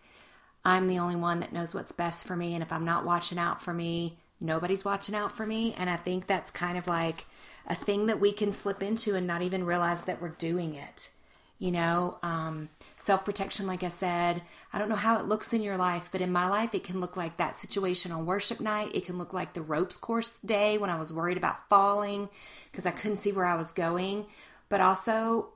I'm 0.63 0.87
the 0.87 0.99
only 0.99 1.15
one 1.15 1.39
that 1.39 1.51
knows 1.51 1.73
what's 1.73 1.91
best 1.91 2.27
for 2.27 2.35
me 2.35 2.53
and 2.53 2.61
if 2.61 2.71
I'm 2.71 2.85
not 2.85 3.03
watching 3.03 3.39
out 3.39 3.63
for 3.63 3.73
me, 3.73 4.19
nobody's 4.39 4.85
watching 4.85 5.15
out 5.15 5.31
for 5.31 5.43
me. 5.43 5.73
And 5.75 5.89
I 5.89 5.97
think 5.97 6.27
that's 6.27 6.51
kind 6.51 6.77
of 6.77 6.85
like 6.85 7.25
a 7.65 7.73
thing 7.73 8.05
that 8.05 8.19
we 8.19 8.31
can 8.31 8.51
slip 8.51 8.83
into 8.83 9.15
and 9.15 9.25
not 9.25 9.41
even 9.41 9.65
realize 9.65 10.03
that 10.03 10.21
we're 10.21 10.29
doing 10.29 10.75
it. 10.75 11.09
You 11.57 11.71
know, 11.71 12.19
um, 12.21 12.69
self 12.95 13.25
protection, 13.25 13.65
like 13.65 13.81
I 13.81 13.87
said, 13.87 14.43
I 14.71 14.77
don't 14.77 14.89
know 14.89 14.95
how 14.95 15.17
it 15.19 15.25
looks 15.25 15.51
in 15.51 15.63
your 15.63 15.77
life, 15.77 16.09
but 16.11 16.21
in 16.21 16.31
my 16.31 16.47
life, 16.47 16.75
it 16.75 16.83
can 16.83 16.99
look 16.99 17.17
like 17.17 17.37
that 17.37 17.55
situation 17.55 18.11
on 18.11 18.27
worship 18.27 18.59
night. 18.59 18.91
It 18.93 19.05
can 19.05 19.17
look 19.17 19.33
like 19.33 19.53
the 19.53 19.61
ropes 19.63 19.97
course 19.97 20.37
day 20.45 20.77
when 20.77 20.91
I 20.91 20.99
was 20.99 21.11
worried 21.11 21.37
about 21.37 21.67
falling 21.69 22.29
because 22.71 22.85
I 22.85 22.91
couldn't 22.91 23.17
see 23.17 23.31
where 23.31 23.45
I 23.45 23.55
was 23.55 23.71
going. 23.71 24.27
But 24.69 24.81
also, 24.81 25.52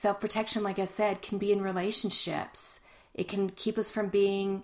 self 0.00 0.18
protection, 0.18 0.62
like 0.62 0.78
I 0.78 0.86
said, 0.86 1.20
can 1.20 1.36
be 1.36 1.52
in 1.52 1.60
relationships. 1.60 2.80
It 3.12 3.28
can 3.28 3.50
keep 3.50 3.76
us 3.76 3.90
from 3.90 4.08
being 4.08 4.62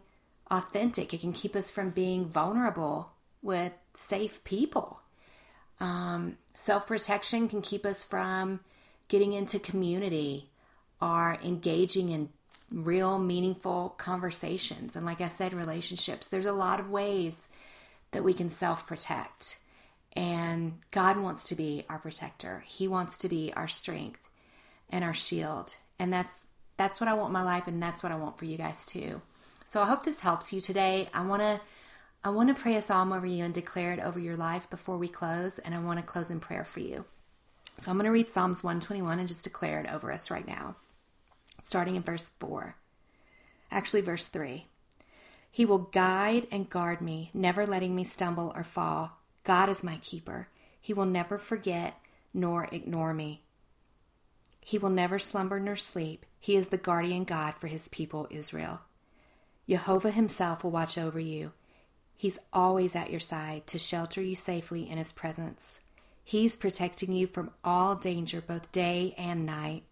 authentic, 0.51 1.13
it 1.13 1.21
can 1.21 1.35
keep 1.35 1.55
us 1.55 1.71
from 1.71 1.91
being 1.91 2.25
vulnerable 2.25 3.11
with 3.43 3.73
safe 3.93 4.43
people. 4.45 5.01
Um, 5.79 6.39
Self 6.55 6.87
protection 6.87 7.51
can 7.51 7.61
keep 7.61 7.85
us 7.85 8.03
from 8.03 8.61
getting 9.09 9.35
into 9.35 9.59
community 9.59 10.49
or 11.03 11.39
engaging 11.45 12.09
in 12.09 12.31
real 12.71 13.19
meaningful 13.19 13.91
conversations. 13.99 14.97
And 14.97 15.05
like 15.05 15.21
I 15.21 15.29
said, 15.29 15.53
relationships. 15.53 16.29
There's 16.29 16.47
a 16.47 16.53
lot 16.53 16.81
of 16.81 16.89
ways 16.89 17.49
that 18.13 18.25
we 18.25 18.33
can 18.33 18.49
self 18.49 18.87
protect. 18.87 19.59
And 20.15 20.79
God 20.93 21.19
wants 21.19 21.45
to 21.51 21.55
be 21.55 21.85
our 21.91 21.99
protector. 21.99 22.65
He 22.67 22.89
wants 22.89 23.19
to 23.19 23.29
be 23.29 23.53
our 23.55 23.69
strength 23.69 24.26
and 24.91 25.05
our 25.05 25.15
shield. 25.15 25.77
And 25.99 26.13
that's 26.13 26.45
that's 26.77 27.01
what 27.01 27.09
I 27.09 27.15
want 27.15 27.33
my 27.33 27.43
life 27.43 27.67
and 27.67 27.83
that's 27.83 28.03
what 28.03 28.13
I 28.13 28.17
want 28.17 28.39
for 28.39 28.45
you 28.45 28.59
guys 28.59 28.85
too. 28.85 29.23
So 29.65 29.83
I 29.83 29.87
hope 29.87 30.05
this 30.05 30.21
helps 30.21 30.53
you 30.53 30.61
today. 30.61 31.09
I 31.15 31.23
want 31.23 31.43
to 31.43 31.61
I 32.27 32.31
want 32.31 32.49
to 32.49 32.61
pray 32.61 32.75
a 32.75 32.83
psalm 32.83 33.13
over 33.13 33.27
you 33.27 33.45
and 33.45 33.55
declare 33.55 33.93
it 33.93 34.01
over 34.01 34.19
your 34.19 34.37
life 34.37 34.69
before 34.69 34.97
we 34.97 35.07
close, 35.07 35.61
and 35.61 35.73
I 35.73 35.79
want 35.79 36.01
to 36.01 36.05
close 36.05 36.29
in 36.29 36.41
prayer 36.41 36.65
for 36.65 36.81
you. 36.81 37.05
So 37.79 37.89
I'm 37.89 37.99
going 37.99 38.07
to 38.07 38.11
read 38.11 38.29
Psalms 38.29 38.65
121 38.65 39.21
and 39.21 39.29
just 39.29 39.45
declare 39.45 39.79
it 39.81 39.89
over 39.89 40.11
us 40.11 40.29
right 40.29 40.45
now, 40.45 40.75
starting 41.65 41.95
in 41.95 42.03
verse 42.03 42.33
4. 42.41 42.75
Actually, 43.71 44.01
verse 44.01 44.27
3. 44.27 44.67
He 45.53 45.65
will 45.65 45.79
guide 45.79 46.49
and 46.51 46.69
guard 46.69 47.01
me, 47.01 47.31
never 47.33 47.65
letting 47.65 47.95
me 47.95 48.03
stumble 48.03 48.53
or 48.57 48.65
fall. 48.65 49.19
God 49.45 49.69
is 49.69 49.85
my 49.85 49.99
keeper. 49.99 50.49
He 50.81 50.93
will 50.93 51.07
never 51.07 51.39
forget 51.39 52.01
nor 52.35 52.69
ignore 52.73 53.15
me. 53.15 53.43
He 54.67 54.79
will 54.79 54.91
never 54.91 55.21
slumber 55.21 55.61
nor 55.61 55.77
sleep. 55.77 56.27
He 56.41 56.57
is 56.57 56.69
the 56.69 56.77
guardian 56.77 57.23
God 57.23 57.55
for 57.55 57.69
his 57.69 57.87
people, 57.89 58.27
Israel. 58.31 58.81
Jehovah 59.69 60.11
himself 60.11 60.65
will 60.65 60.73
watch 60.73 60.99
over 60.99 61.21
you. 61.21 61.53
He's 62.17 62.41
always 62.53 62.97
at 62.97 63.13
your 63.13 63.21
side 63.21 63.69
to 63.69 63.79
shelter 63.79 64.21
you 64.21 64.35
safely 64.35 64.91
in 64.91 64.99
His 64.99 65.13
presence. 65.13 65.83
He's 66.25 66.57
protecting 66.57 67.13
you 67.13 67.29
from 67.29 67.53
all 67.63 67.95
danger, 67.95 68.41
both 68.41 68.73
day 68.73 69.15
and 69.17 69.47
night. 69.47 69.85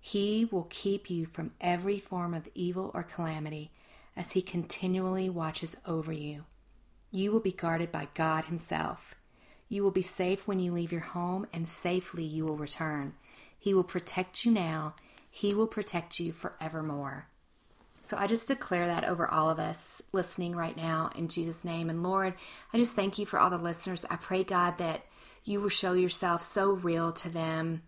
He 0.00 0.48
will 0.50 0.66
keep 0.70 1.10
you 1.10 1.26
from 1.26 1.50
every 1.60 1.98
form 1.98 2.32
of 2.32 2.48
evil 2.54 2.90
or 2.94 3.02
calamity 3.02 3.70
as 4.16 4.32
He 4.32 4.40
continually 4.40 5.28
watches 5.28 5.76
over 5.84 6.12
you. 6.12 6.46
You 7.10 7.32
will 7.32 7.40
be 7.40 7.52
guarded 7.52 7.92
by 7.92 8.08
God 8.14 8.46
Himself. 8.46 9.14
You 9.68 9.82
will 9.82 9.90
be 9.90 10.00
safe 10.00 10.48
when 10.48 10.58
you 10.58 10.72
leave 10.72 10.92
your 10.92 11.02
home, 11.02 11.46
and 11.52 11.68
safely 11.68 12.24
you 12.24 12.46
will 12.46 12.56
return. 12.56 13.12
He 13.66 13.74
will 13.74 13.82
protect 13.82 14.44
you 14.44 14.52
now. 14.52 14.94
He 15.28 15.52
will 15.52 15.66
protect 15.66 16.20
you 16.20 16.30
forevermore. 16.32 17.26
So 18.02 18.16
I 18.16 18.28
just 18.28 18.46
declare 18.46 18.86
that 18.86 19.02
over 19.02 19.28
all 19.28 19.50
of 19.50 19.58
us 19.58 20.00
listening 20.12 20.54
right 20.54 20.76
now 20.76 21.10
in 21.16 21.26
Jesus' 21.26 21.64
name. 21.64 21.90
And 21.90 22.04
Lord, 22.04 22.34
I 22.72 22.76
just 22.76 22.94
thank 22.94 23.18
you 23.18 23.26
for 23.26 23.40
all 23.40 23.50
the 23.50 23.58
listeners. 23.58 24.06
I 24.08 24.14
pray, 24.14 24.44
God, 24.44 24.78
that 24.78 25.04
you 25.42 25.60
will 25.60 25.68
show 25.68 25.94
yourself 25.94 26.44
so 26.44 26.74
real 26.74 27.10
to 27.14 27.28
them, 27.28 27.82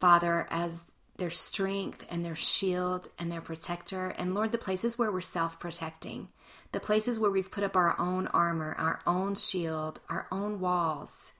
Father, 0.00 0.48
as 0.50 0.82
their 1.18 1.30
strength 1.30 2.04
and 2.10 2.24
their 2.24 2.34
shield 2.34 3.10
and 3.16 3.30
their 3.30 3.40
protector. 3.40 4.08
And 4.18 4.34
Lord, 4.34 4.50
the 4.50 4.58
places 4.58 4.98
where 4.98 5.12
we're 5.12 5.20
self 5.20 5.60
protecting, 5.60 6.30
the 6.72 6.80
places 6.80 7.20
where 7.20 7.30
we've 7.30 7.52
put 7.52 7.62
up 7.62 7.76
our 7.76 7.94
own 8.00 8.26
armor, 8.26 8.74
our 8.76 8.98
own 9.06 9.36
shield, 9.36 10.00
our 10.08 10.26
own 10.32 10.58
walls, 10.58 11.32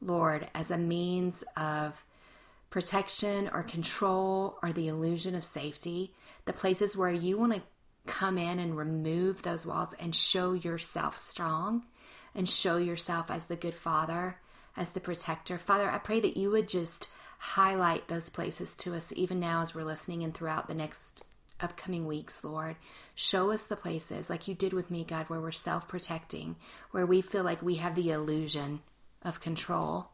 Lord, 0.00 0.48
as 0.54 0.70
a 0.70 0.78
means 0.78 1.44
of 1.54 2.02
protection 2.74 3.48
or 3.54 3.62
control 3.62 4.58
or 4.60 4.72
the 4.72 4.88
illusion 4.88 5.36
of 5.36 5.44
safety 5.44 6.12
the 6.44 6.52
places 6.52 6.96
where 6.96 7.12
you 7.12 7.38
want 7.38 7.52
to 7.52 7.62
come 8.04 8.36
in 8.36 8.58
and 8.58 8.76
remove 8.76 9.42
those 9.42 9.64
walls 9.64 9.94
and 10.00 10.12
show 10.12 10.54
yourself 10.54 11.16
strong 11.16 11.84
and 12.34 12.48
show 12.48 12.76
yourself 12.76 13.30
as 13.30 13.46
the 13.46 13.54
good 13.54 13.74
father, 13.74 14.40
as 14.76 14.90
the 14.90 14.98
protector. 14.98 15.56
Father, 15.56 15.88
I 15.88 15.98
pray 15.98 16.18
that 16.18 16.36
you 16.36 16.50
would 16.50 16.66
just 16.66 17.12
highlight 17.38 18.08
those 18.08 18.28
places 18.28 18.74
to 18.74 18.96
us 18.96 19.12
even 19.14 19.38
now 19.38 19.62
as 19.62 19.72
we're 19.72 19.84
listening 19.84 20.24
and 20.24 20.34
throughout 20.34 20.66
the 20.66 20.74
next 20.74 21.22
upcoming 21.60 22.08
weeks, 22.08 22.42
Lord. 22.42 22.74
Show 23.14 23.52
us 23.52 23.62
the 23.62 23.76
places, 23.76 24.28
like 24.28 24.48
you 24.48 24.54
did 24.56 24.72
with 24.72 24.90
me, 24.90 25.04
God, 25.04 25.26
where 25.28 25.40
we're 25.40 25.52
self 25.52 25.86
protecting, 25.86 26.56
where 26.90 27.06
we 27.06 27.20
feel 27.20 27.44
like 27.44 27.62
we 27.62 27.76
have 27.76 27.94
the 27.94 28.10
illusion 28.10 28.80
of 29.22 29.40
control, 29.40 30.08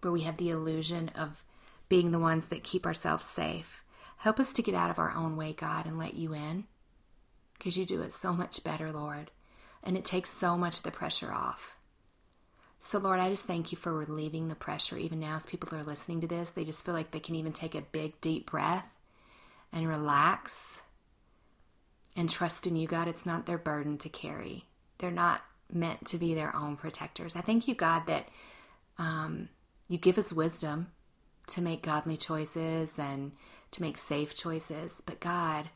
where 0.00 0.10
we 0.10 0.22
have 0.22 0.38
the 0.38 0.48
illusion 0.48 1.10
of 1.10 1.44
being 1.88 2.10
the 2.10 2.18
ones 2.18 2.46
that 2.46 2.64
keep 2.64 2.86
ourselves 2.86 3.24
safe. 3.24 3.82
Help 4.18 4.40
us 4.40 4.52
to 4.52 4.62
get 4.62 4.74
out 4.74 4.90
of 4.90 4.98
our 4.98 5.12
own 5.12 5.36
way, 5.36 5.52
God, 5.52 5.86
and 5.86 5.98
let 5.98 6.14
you 6.14 6.34
in 6.34 6.64
because 7.54 7.76
you 7.76 7.84
do 7.84 8.02
it 8.02 8.12
so 8.12 8.32
much 8.32 8.62
better, 8.64 8.92
Lord. 8.92 9.30
And 9.82 9.96
it 9.96 10.04
takes 10.04 10.30
so 10.30 10.56
much 10.56 10.78
of 10.78 10.82
the 10.84 10.90
pressure 10.90 11.32
off. 11.32 11.76
So, 12.80 12.98
Lord, 12.98 13.18
I 13.18 13.28
just 13.28 13.46
thank 13.46 13.72
you 13.72 13.78
for 13.78 13.92
relieving 13.92 14.48
the 14.48 14.54
pressure 14.54 14.96
even 14.96 15.18
now 15.18 15.36
as 15.36 15.46
people 15.46 15.76
are 15.76 15.82
listening 15.82 16.20
to 16.20 16.26
this. 16.26 16.50
They 16.50 16.64
just 16.64 16.84
feel 16.84 16.94
like 16.94 17.10
they 17.10 17.20
can 17.20 17.34
even 17.34 17.52
take 17.52 17.74
a 17.74 17.80
big, 17.80 18.20
deep 18.20 18.50
breath 18.50 18.96
and 19.72 19.88
relax 19.88 20.82
and 22.14 22.30
trust 22.30 22.66
in 22.66 22.76
you, 22.76 22.86
God. 22.86 23.08
It's 23.08 23.26
not 23.26 23.46
their 23.46 23.58
burden 23.58 23.98
to 23.98 24.08
carry, 24.08 24.64
they're 24.98 25.10
not 25.10 25.42
meant 25.72 26.06
to 26.06 26.18
be 26.18 26.34
their 26.34 26.54
own 26.56 26.76
protectors. 26.76 27.36
I 27.36 27.40
thank 27.40 27.68
you, 27.68 27.74
God, 27.74 28.06
that 28.06 28.28
um, 28.96 29.48
you 29.88 29.98
give 29.98 30.18
us 30.18 30.32
wisdom 30.32 30.88
to 31.48 31.62
make 31.62 31.82
godly 31.82 32.16
choices 32.16 32.98
and 32.98 33.32
to 33.70 33.82
make 33.82 33.98
safe 33.98 34.34
choices. 34.34 35.02
But 35.04 35.20
God, 35.20 35.70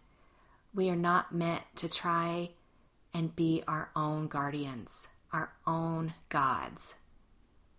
we 0.75 0.89
are 0.91 0.97
not 0.97 1.35
meant 1.35 1.63
to 1.77 1.89
try 1.89 2.51
and 3.15 3.37
be 3.37 3.63
our 3.69 3.91
own 3.95 4.29
guardians, 4.29 5.09
our 5.33 5.53
own 5.67 6.15
gods. 6.29 6.95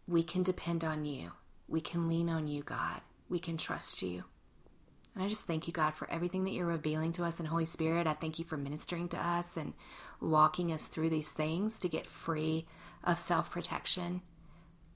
We 0.08 0.23
can 0.23 0.43
depend 0.43 0.84
on 0.84 1.06
you. 1.06 1.32
We 1.67 1.82
can 1.82 2.08
lean 2.08 2.29
on 2.29 2.47
you, 2.47 2.62
God. 2.63 3.01
We 3.29 3.39
can 3.39 3.58
trust 3.58 4.01
you. 4.01 4.25
And 5.15 5.23
I 5.23 5.27
just 5.27 5.45
thank 5.45 5.67
you, 5.67 5.73
God, 5.73 5.93
for 5.93 6.10
everything 6.10 6.43
that 6.43 6.51
you're 6.51 6.65
revealing 6.65 7.12
to 7.13 7.23
us 7.23 7.39
in 7.39 7.45
Holy 7.45 7.65
Spirit. 7.65 8.08
I 8.08 8.13
thank 8.13 8.39
you 8.39 8.45
for 8.45 8.58
ministering 8.58 9.10
to 9.10 9.17
us 9.17 9.58
and 9.58 9.73
walking 10.19 10.71
us 10.71 10.88
through 10.88 11.10
these 11.10 11.32
things 11.32 11.77
to 11.79 11.89
get 11.89 12.08
free 12.08 12.65
of 13.03 13.19
self 13.19 13.51
protection 13.51 14.21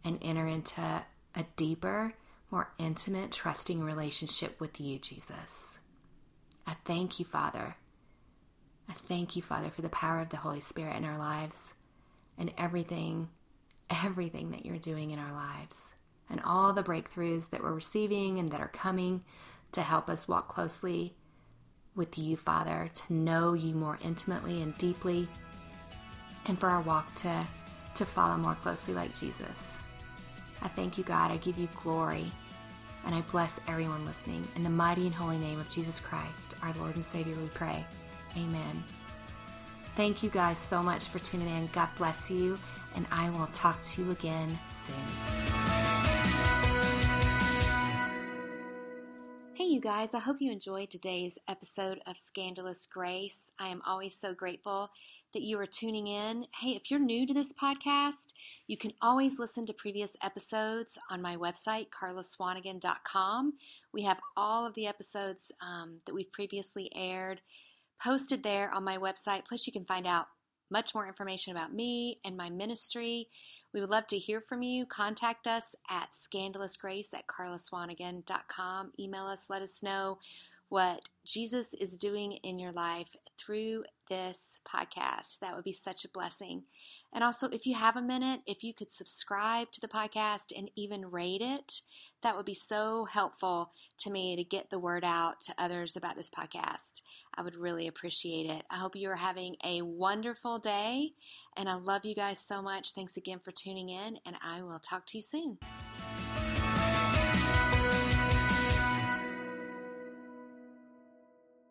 and 0.03 0.17
enter 0.21 0.47
into 0.47 0.81
a 0.81 1.45
deeper 1.55 2.13
more 2.51 2.71
intimate, 2.77 3.31
trusting 3.31 3.83
relationship 3.83 4.60
with 4.60 4.79
you, 4.79 4.99
Jesus. 4.99 5.79
I 6.65 6.75
thank 6.86 7.19
you, 7.19 7.25
Father. 7.25 7.75
I 8.89 8.93
thank 9.07 9.36
you, 9.36 9.41
Father, 9.41 9.69
for 9.69 9.81
the 9.81 9.89
power 9.89 10.21
of 10.21 10.29
the 10.29 10.38
Holy 10.38 10.62
Spirit 10.62 10.95
in 10.95 11.05
our 11.05 11.17
lives 11.17 11.73
and 12.38 12.53
everything, 12.57 13.29
everything 13.89 14.51
that 14.51 14.65
you're 14.65 14.77
doing 14.77 15.12
in 15.12 15.19
our 15.19 15.33
lives 15.33 15.95
and 16.29 16.41
all 16.45 16.73
the 16.73 16.83
breakthroughs 16.83 17.49
that 17.49 17.63
we're 17.63 17.73
receiving 17.73 18.39
and 18.39 18.49
that 18.49 18.62
are 18.62 18.69
coming 18.69 19.23
to 19.73 19.81
help 19.81 20.10
us 20.10 20.27
walk 20.27 20.47
closely 20.47 21.15
with 21.95 22.17
you, 22.17 22.38
Father, 22.38 22.89
to 22.93 23.13
know 23.13 23.53
you 23.53 23.73
more 23.73 23.97
intimately 24.03 24.62
and 24.62 24.77
deeply, 24.77 25.27
and 26.45 26.57
for 26.60 26.67
our 26.67 26.81
walk 26.81 27.13
to, 27.15 27.41
to 27.95 28.05
follow 28.05 28.38
more 28.38 28.55
closely 28.55 28.93
like 28.93 29.13
Jesus. 29.19 29.81
I 30.61 30.67
thank 30.69 30.97
you, 30.97 31.03
God. 31.03 31.31
I 31.31 31.37
give 31.37 31.57
you 31.57 31.67
glory. 31.81 32.31
And 33.05 33.15
I 33.15 33.21
bless 33.31 33.59
everyone 33.67 34.05
listening. 34.05 34.47
In 34.55 34.63
the 34.63 34.69
mighty 34.69 35.05
and 35.05 35.15
holy 35.15 35.37
name 35.37 35.59
of 35.59 35.69
Jesus 35.69 35.99
Christ, 35.99 36.55
our 36.61 36.73
Lord 36.79 36.95
and 36.95 37.05
Savior, 37.05 37.35
we 37.35 37.47
pray. 37.49 37.85
Amen. 38.35 38.83
Thank 39.95 40.21
you 40.21 40.29
guys 40.29 40.57
so 40.57 40.83
much 40.83 41.07
for 41.07 41.19
tuning 41.19 41.47
in. 41.47 41.69
God 41.71 41.89
bless 41.97 42.29
you. 42.29 42.59
And 42.95 43.05
I 43.11 43.29
will 43.29 43.47
talk 43.47 43.81
to 43.81 44.03
you 44.03 44.11
again 44.11 44.59
soon. 44.69 44.95
Hey, 49.53 49.65
you 49.65 49.79
guys, 49.79 50.13
I 50.13 50.19
hope 50.19 50.37
you 50.39 50.51
enjoyed 50.51 50.89
today's 50.89 51.39
episode 51.47 51.99
of 52.05 52.17
Scandalous 52.17 52.87
Grace. 52.91 53.51
I 53.59 53.69
am 53.69 53.81
always 53.85 54.19
so 54.19 54.33
grateful 54.33 54.89
that 55.33 55.41
you 55.41 55.59
are 55.59 55.65
tuning 55.65 56.07
in. 56.07 56.45
Hey, 56.59 56.71
if 56.71 56.89
you're 56.89 56.99
new 56.99 57.25
to 57.27 57.33
this 57.33 57.53
podcast, 57.53 58.33
you 58.67 58.77
can 58.77 58.91
always 59.01 59.39
listen 59.39 59.65
to 59.65 59.73
previous 59.73 60.12
episodes 60.21 60.99
on 61.10 61.21
my 61.21 61.38
website, 61.38 61.88
karlaswanigan.com. 61.89 63.53
We 63.93 64.03
have 64.03 64.19
all 64.36 64.65
of 64.65 64.73
the 64.73 64.88
episodes 64.88 65.51
um, 65.62 65.99
that 66.06 66.13
we've 66.13 66.32
previously 66.32 66.91
aired 66.93 67.39
posted 68.03 68.43
there 68.43 68.71
on 68.71 68.84
my 68.84 68.97
website. 68.97 69.45
Plus, 69.47 69.65
you 69.65 69.73
can 69.73 69.86
find 69.86 70.06
out 70.06 70.27
much 70.69 70.93
more 70.93 71.08
information 71.08 71.56
about 71.56 71.73
me 71.73 72.19
and 72.25 72.36
my 72.36 72.49
ministry. 72.49 73.30
We 73.73 73.80
would 73.80 73.89
love 73.89 74.08
to 74.08 74.17
hear 74.17 74.41
from 74.41 74.62
you. 74.62 74.86
Contact 74.86 75.47
us 75.47 75.75
at 75.89 76.10
scandalousgrace 76.13 77.13
at 77.13 77.27
karlaswanigan.com. 77.27 78.91
Email 78.99 79.25
us, 79.25 79.45
let 79.49 79.62
us 79.62 79.82
know 79.82 80.19
what 80.69 81.01
Jesus 81.25 81.73
is 81.73 81.97
doing 81.97 82.34
in 82.43 82.60
your 82.60 82.73
life 82.73 83.15
through 83.38 83.86
this 84.10 84.58
podcast. 84.67 85.39
That 85.39 85.56
would 85.56 85.63
be 85.63 85.73
such 85.73 86.03
a 86.03 86.10
blessing. 86.10 86.63
And 87.17 87.23
also, 87.23 87.49
if 87.49 87.65
you 87.65 87.73
have 87.73 87.95
a 87.95 88.01
minute, 88.03 88.41
if 88.45 88.63
you 88.63 88.75
could 88.75 88.93
subscribe 88.93 89.71
to 89.71 89.82
the 89.82 89.88
podcast 89.88 90.56
and 90.56 90.69
even 90.75 91.10
rate 91.10 91.41
it, 91.41 91.82
that 92.21 92.38
would 92.38 92.45
be 92.45 92.53
so 92.53 93.06
helpful 93.06 93.71
to 94.01 94.12
me 94.12 94.36
to 94.36 94.43
get 94.43 94.69
the 94.69 94.77
word 94.77 95.03
out 95.03 95.41
to 95.47 95.56
others 95.58 95.95
about 95.95 96.15
this 96.15 96.30
podcast. 96.30 97.01
I 97.34 97.41
would 97.41 97.56
really 97.56 97.88
appreciate 97.88 98.47
it. 98.47 98.65
I 98.69 98.75
hope 98.75 98.95
you 98.95 99.10
are 99.10 99.15
having 99.15 99.56
a 99.63 99.82
wonderful 99.82 100.60
day, 100.60 101.13
and 101.58 101.67
I 101.67 101.73
love 101.73 102.06
you 102.06 102.13
guys 102.13 102.38
so 102.38 102.62
much. 102.62 102.91
Thanks 102.91 103.17
again 103.17 103.39
for 103.43 103.49
tuning 103.49 103.89
in, 103.89 104.19
and 104.23 104.36
I 104.39 104.62
will 104.62 104.77
talk 104.77 105.08
to 105.08 105.17
you 105.17 105.23
soon. 105.23 105.58